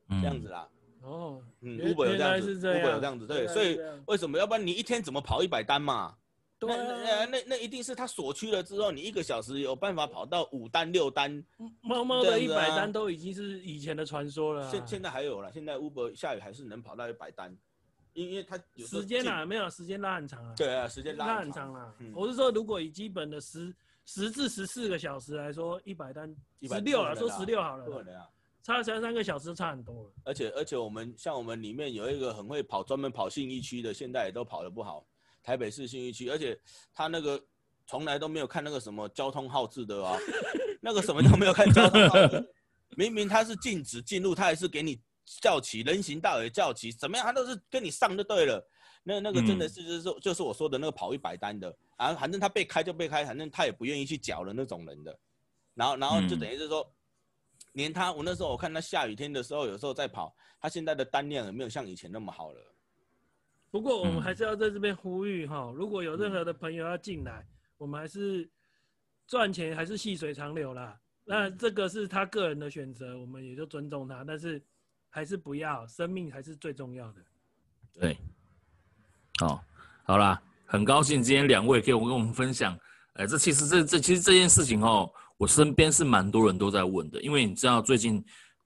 [0.08, 0.68] 嗯、这样子啦。
[1.00, 4.36] 哦，嗯，Uber 有这样子，Uber 有这样子，对，所以为什么？
[4.36, 6.16] 要不然你一天怎么跑一百单嘛？
[6.58, 11.44] 对、啊，那那那一定是他锁区了之后，你一个小时有办法跑到五单六单。
[11.82, 14.70] 猫猫的一百单都已经是以前的传说了、啊。
[14.72, 17.56] 现现在还有了，现在 Uber 下雨还是能跑到一百单，
[18.14, 20.54] 因因为它时间啊，没有时间拉很长啊。
[20.56, 21.94] 对啊，时间拉，很长啊。
[22.00, 23.72] 嗯、我是说，如果以基本的时。
[24.06, 28.32] 十至十四个小时来说，一百单十六了，说十六好了，
[28.62, 30.10] 差三三个小时差很多了。
[30.24, 35.06] 而且而且我们像我们里面有一个很会跑，专门跑信义区的，现在也都跑得不好。
[35.42, 36.58] 台北市信义区，而且
[36.94, 37.40] 他那个
[37.86, 40.16] 从来都没有看那个什么交通号志的啊，
[40.80, 42.48] 那个什么都没有看交通号志，
[42.96, 45.00] 明明他是禁止进入，他还是给你
[45.40, 48.64] 叫旗，人行道也叫旗，怎么样他都是跟你上就对了。
[49.08, 55.16] 那那个真的是就是说，就是我说的那个跑一百单的啊，反正他被开就被开，反正他也不愿意去缴的那种人的，
[55.74, 56.92] 然后然后就等于是说，
[57.74, 62.60] 连他我那时候我看他下雨天的时候，有时候在跑，他现在的单量也没有像以前那么好了。
[63.70, 67.46] 不过我们还是要在这边呼吁哈，如果有任何的朋友要进来，
[67.78, 68.50] 我们还是
[69.28, 70.98] 赚钱还是细水长流啦。
[71.24, 74.60] 那这个是他个人的选择，我们也就尊重他，但是
[75.08, 77.20] 还是不要，生命还是最重要的。
[77.92, 78.16] 对。
[79.42, 79.60] 哦，
[80.04, 82.72] 好啦，很高兴今天两位可以跟我们分享。
[83.14, 88.24] 哎、欸，这其实这这其实这件事情哦，我身边是蛮多人都在问的，因为你知道最近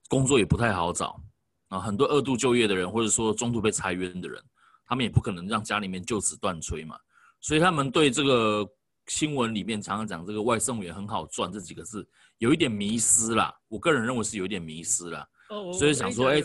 [0.09, 1.21] 工作也不太好找
[1.69, 4.43] 啊，很多二度就业的人或者说中途被裁员的人，
[4.87, 6.99] 他们也不可能让家里面就此断炊嘛，
[7.41, 8.69] 所以他们对这个
[9.07, 12.07] 新闻里面常常讲这个外送员很好赚这几个字
[12.39, 13.53] 有一点迷失啦。
[13.69, 16.41] 我个人认为是有一点迷失啦，哦、所以想说，哎、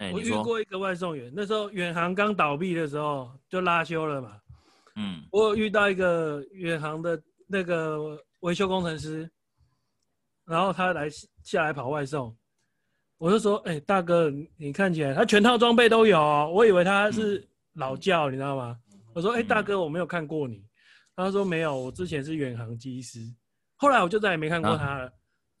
[0.00, 4.40] 欸，我遇过一个外送员，那时候远航刚倒闭的时候就拉休了嘛。
[4.96, 9.30] 嗯，我有遇到一个远航的那个维修工程师，
[10.46, 11.08] 然后他来
[11.42, 12.34] 下来跑外送，
[13.18, 18.78] 我就说：“哎、欸，大哥，你看起来他全套装备都有、哦，我以为他是老教，嗯、你知道吗？”
[19.14, 20.64] 我说：“哎、欸，大哥，我没有看过你。”
[21.14, 23.20] 他说：“没有，我之前是远航机师。”
[23.76, 25.06] 后来我就再也没看过他了。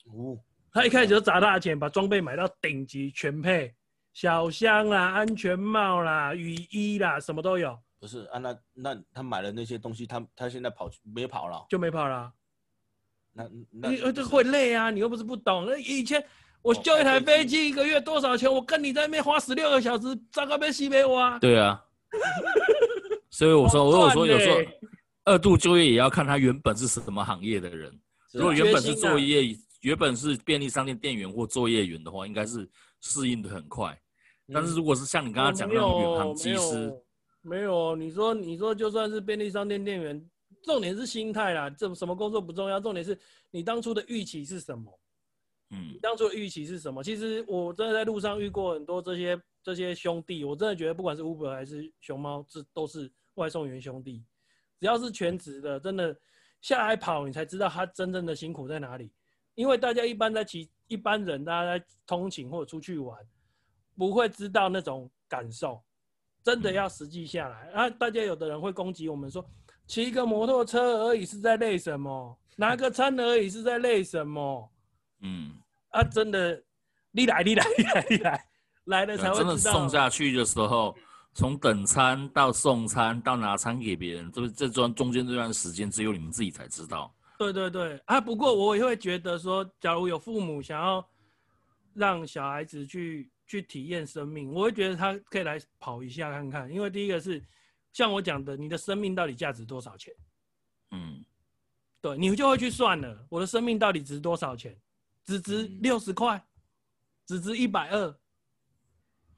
[0.06, 0.38] 哦，
[0.72, 3.74] 他一开始就砸大钱，把装备买到顶级全配，
[4.12, 7.78] 小箱啦、安全帽啦、雨衣啦，什么都有。
[7.98, 11.66] 不是啊，那那他买了那些东西，他他现在跑没跑了？
[11.68, 12.32] 就没跑了。
[13.32, 14.90] 那那你这会累啊！
[14.90, 15.64] 你又不是不懂。
[15.66, 16.22] 那以前
[16.62, 18.52] 我修一台飞机一个月多少钱？
[18.52, 21.38] 我跟你在那边花十六个小时，糟糕被西北挖。
[21.38, 21.80] 对啊。
[23.30, 24.56] 所以我说，我有说有时候
[25.24, 27.96] 二度就业也要看他原本是什么行业的人。
[28.32, 32.68] 如果原本是作业，原本是便利商店店员或作业员的话，应该是
[33.00, 34.00] 适应的很快。
[34.52, 36.92] 但是如果是像你刚刚讲的那种远航机师。
[37.42, 40.30] 没有，你说你说就算是便利商店店员，
[40.62, 41.70] 重点是心态啦。
[41.70, 43.18] 这什么工作不重要，重点是
[43.50, 45.00] 你当初的预期是什么？
[45.70, 47.02] 嗯，当初的预期是什么？
[47.02, 54.22] 其实我真的在路上遇过很多这些这些兄弟，我真的觉得不管是 Uber 还是熊猫，这都是外送员兄弟。
[54.78, 56.14] 只要是全职的，真的
[56.60, 59.10] 下来跑，你才知道他真正的辛苦在哪里。
[59.54, 63.16] 因为大家一般在骑，一般人大家在通勤或者出去玩，
[63.96, 65.80] 不会知道那种感受。
[66.42, 67.90] 真的要实际下来啊！
[67.90, 69.44] 大家有的人会攻击我们说，
[69.86, 72.36] 骑个摩托车而已是在累什么？
[72.56, 74.72] 拿个餐而已是在累什么？
[75.20, 75.52] 嗯，
[75.90, 76.60] 啊，真的，
[77.12, 78.44] 你来，你来，你来，你来，
[78.84, 79.44] 来了才会知道。
[79.44, 80.96] 真的送下去的时候，
[81.34, 87.14] 从等餐到送餐到拿餐给别人，这这段中间这段时间，只有你们自己才知道。
[87.40, 88.20] 对对对啊！
[88.20, 91.08] 不过我也会觉得说，假如有父母想要
[91.94, 93.30] 让小孩子去。
[93.50, 97.44] 去体验生命，我会觉得他可以来跑一下看看，因为第一个是
[97.92, 100.14] 像我讲的，你的生命到底价值多少钱？
[100.92, 101.24] 嗯，
[102.00, 104.80] 对，你就会去算了，我的生命到底值多少钱？
[105.24, 106.40] 只值六十块，
[107.26, 108.16] 只值一百二。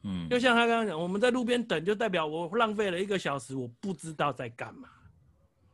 [0.03, 4.91] 嗯，就像他刚刚讲，我们在路边等，就代表我浪费了一个小时，我不知道在干嘛。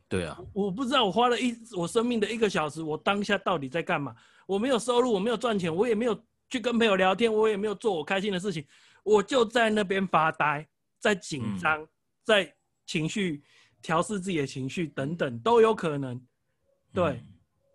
[0.09, 4.13] 对啊，我不知道我花了一我生命的一个小时，我当下到底在干嘛？
[4.45, 6.21] 我没有收入，我没有赚钱，我也没有。
[6.51, 8.65] 去跟朋友聊天，我也没有做我开心的事情，
[9.03, 11.87] 我就在那边发呆，在紧张，
[12.23, 12.51] 在
[12.87, 13.43] 情绪
[13.83, 16.19] 调试自己的情绪等等都有可能。
[16.91, 17.27] 对，嗯、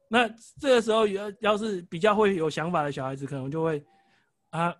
[0.08, 0.28] 那
[0.58, 3.80] 这个时候要要是比较会有想法的小孩子，可能就会
[4.50, 4.74] 啊，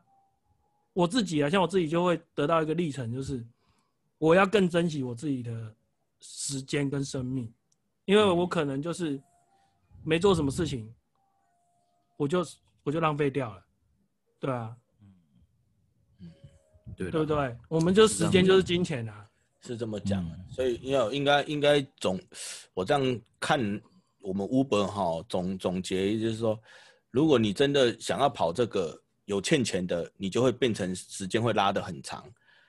[0.93, 3.47] 我自己啊，像我自己就会得到一个历程，就是
[4.19, 5.73] 我要更珍惜我自己的
[6.27, 7.53] 时间跟生命，
[8.07, 9.23] 因为我可能就是
[10.03, 10.91] 没做什么事情，
[12.17, 12.43] 我就
[12.83, 13.63] 我就浪费掉了。
[14.41, 14.75] 对啊，
[16.21, 16.33] 嗯，
[16.97, 17.57] 对对不对？
[17.69, 19.27] 我们就时间就是金钱啊，
[19.61, 20.25] 是这么讲。
[20.25, 22.19] 嗯、所以要应该应该总，
[22.73, 23.59] 我这样看
[24.23, 26.59] 我们 Uber 哈总总结就是说，
[27.11, 32.27] 如果你真的想要跑这个有欠钱的，你就会变成时间会拉得很长。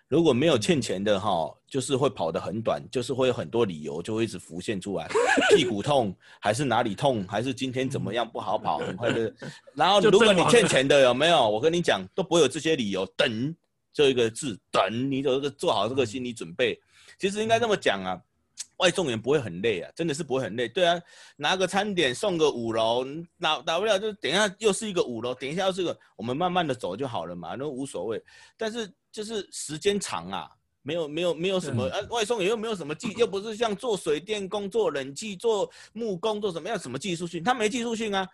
[0.08, 5.08] 如果没有欠钱的哈，就是会跑得很短，就是会有很多理由就会一直浮现出来，
[5.56, 9.34] 屁股痛还是哪里痛，还是今天怎么样不好跑，很快的。
[9.74, 11.50] 然后如果你欠钱的有没有？
[11.50, 13.06] 我跟你讲都不会有这些理由。
[13.18, 13.56] 等
[13.92, 16.80] 这一个字，等你有个做好这个心理准备。
[17.18, 18.22] 其实应该这么讲啊，
[18.78, 20.68] 外送员不会很累啊，真的是不会很累。
[20.68, 21.00] 对啊，
[21.38, 23.06] 拿个餐点送个五楼，
[23.40, 28.22] 打打不了就等一下又是一个五楼，等一下又是一个，我们慢慢的走就好了嘛，那无所谓。
[28.58, 28.92] 但是。
[29.16, 30.52] 就是时间长啊，
[30.82, 38.28] 没有没有没有什么，呃、啊，外送员又没有什么技，又不是像做水电工、做冷气、做木工、做什么要什么技术性，他没技术性啊。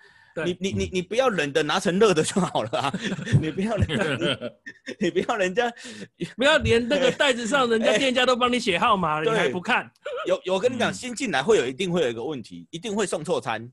[0.45, 2.93] 你你你你不要冷的拿成热的就好了啊，
[3.41, 4.59] 你不要冷的，
[4.99, 5.71] 你不要人家，
[6.38, 9.91] 不要连那个袋子上人家店家都帮你写号码了，你还不看？
[10.27, 13.71] 有有跟你讲，新进来会有一定会有一个问题，一定会送错餐，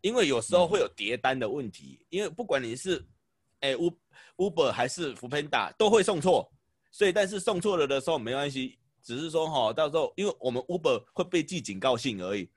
[0.00, 3.04] 因为有时候会有叠单的问题，因为不管你是，
[3.60, 3.92] 哎乌。
[4.38, 6.48] Uber 还是 Foodpanda 都会送错，
[6.92, 12.48] 所以但是送错了的时候没关系，只是说哈，到时候因为我们 Uber 会被记警告信而已，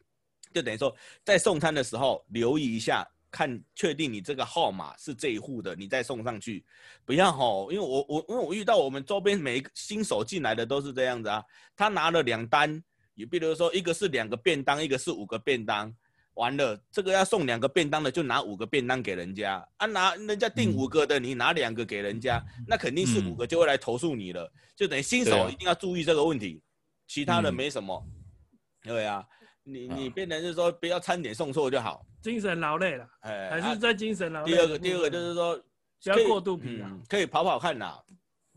[0.54, 6.64] 就等于说在送餐的时候留意一下，看确定你这个号码是这一户的，你再送上去，
[7.06, 11.44] 不要哈，因为我我因为我遇到我们周边每一个新手进来的都是这样子啊，
[11.76, 12.84] 他拿了两单，
[13.16, 15.92] 也比如说一个是两个便当，一个是五个便当。
[16.36, 19.86] 完了，这个要送两个便当的，就拿五个便当给人家啊！
[19.86, 24.46] 拿人家订五个的，你拿两个给人家，嗯、那肯定是五个就会来投诉你了。
[24.46, 26.66] 嗯、就等于新手一定要注意这个问题，啊、
[27.06, 28.02] 其他的没什么。
[28.86, 29.28] 嗯、对啊，
[29.64, 32.06] 你你变成是说不要餐点送错就好。
[32.22, 34.52] 精神劳累了，哎，还是在精神劳累。
[34.52, 35.56] 第二个，第二个就是说
[36.04, 38.00] 不要过度疲劳、嗯，可以跑跑看呐，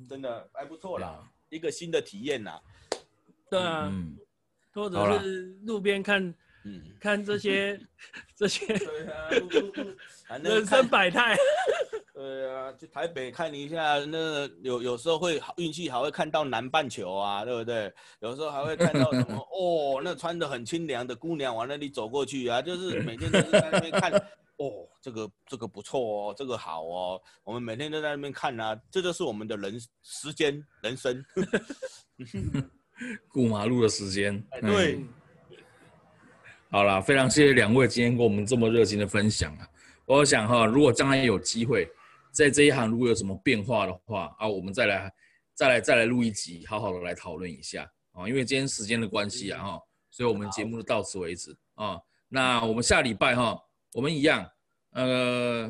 [0.09, 2.61] 真的还不错啦，啊、一个新的体验呐。
[3.51, 4.17] 对啊，嗯、
[4.73, 6.35] 或者是路边看。
[6.67, 7.79] 嗯，看这些，
[8.35, 9.07] 这些，对
[10.29, 11.37] 啊，人生百态。
[12.25, 17.93] 对啊，去台北看一下，那有有时候会运气好，会看到南半球啊，对不对？
[18.20, 24.11] 有时候还会看到什么 哦，那穿的很清凉的姑娘往那里走过去啊，就是每天都是在那边看，
[24.57, 31.22] 哦，这个这个不错哦，这个好哦，我们每天都在那边看啊，这就是我们的人时间人生，
[33.29, 34.43] 过马路的时间。
[34.62, 35.05] 对，
[36.70, 39.68] 好了，非常谢谢两位今天跟我们这么热情的分享啊！
[40.07, 41.87] 我想哈，如果将来有机会
[42.35, 45.12] 在这一行如果有什么变化的话啊，我们再来
[45.55, 49.80] 再来再来录一集，好好的来讨论一下啊，因为今天时间的关系啊哈，
[50.11, 51.99] 所以我们节目就到此为止啊。
[52.28, 53.57] 那我们下礼拜哈，
[53.93, 54.45] 我们一样。
[54.91, 55.68] 呃，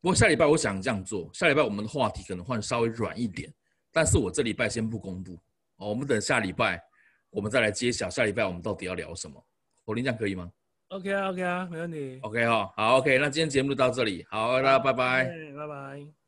[0.00, 3.52] 不过下礼拜我想这样做，下礼拜我们的话题可能换稍微软一点，
[3.92, 5.38] 但是我这礼拜先不公布
[5.76, 6.82] 哦，我们等下礼拜
[7.30, 9.46] 我们再来揭晓，下礼拜我们到底要聊什么？
[9.84, 10.50] 火林这样可以吗
[10.92, 12.18] ？OK 啊，OK 啊，没问题。
[12.22, 15.24] OK 哈，好，好，OK，那今天节目就到这里，好，大家拜拜，
[15.56, 16.21] 拜拜。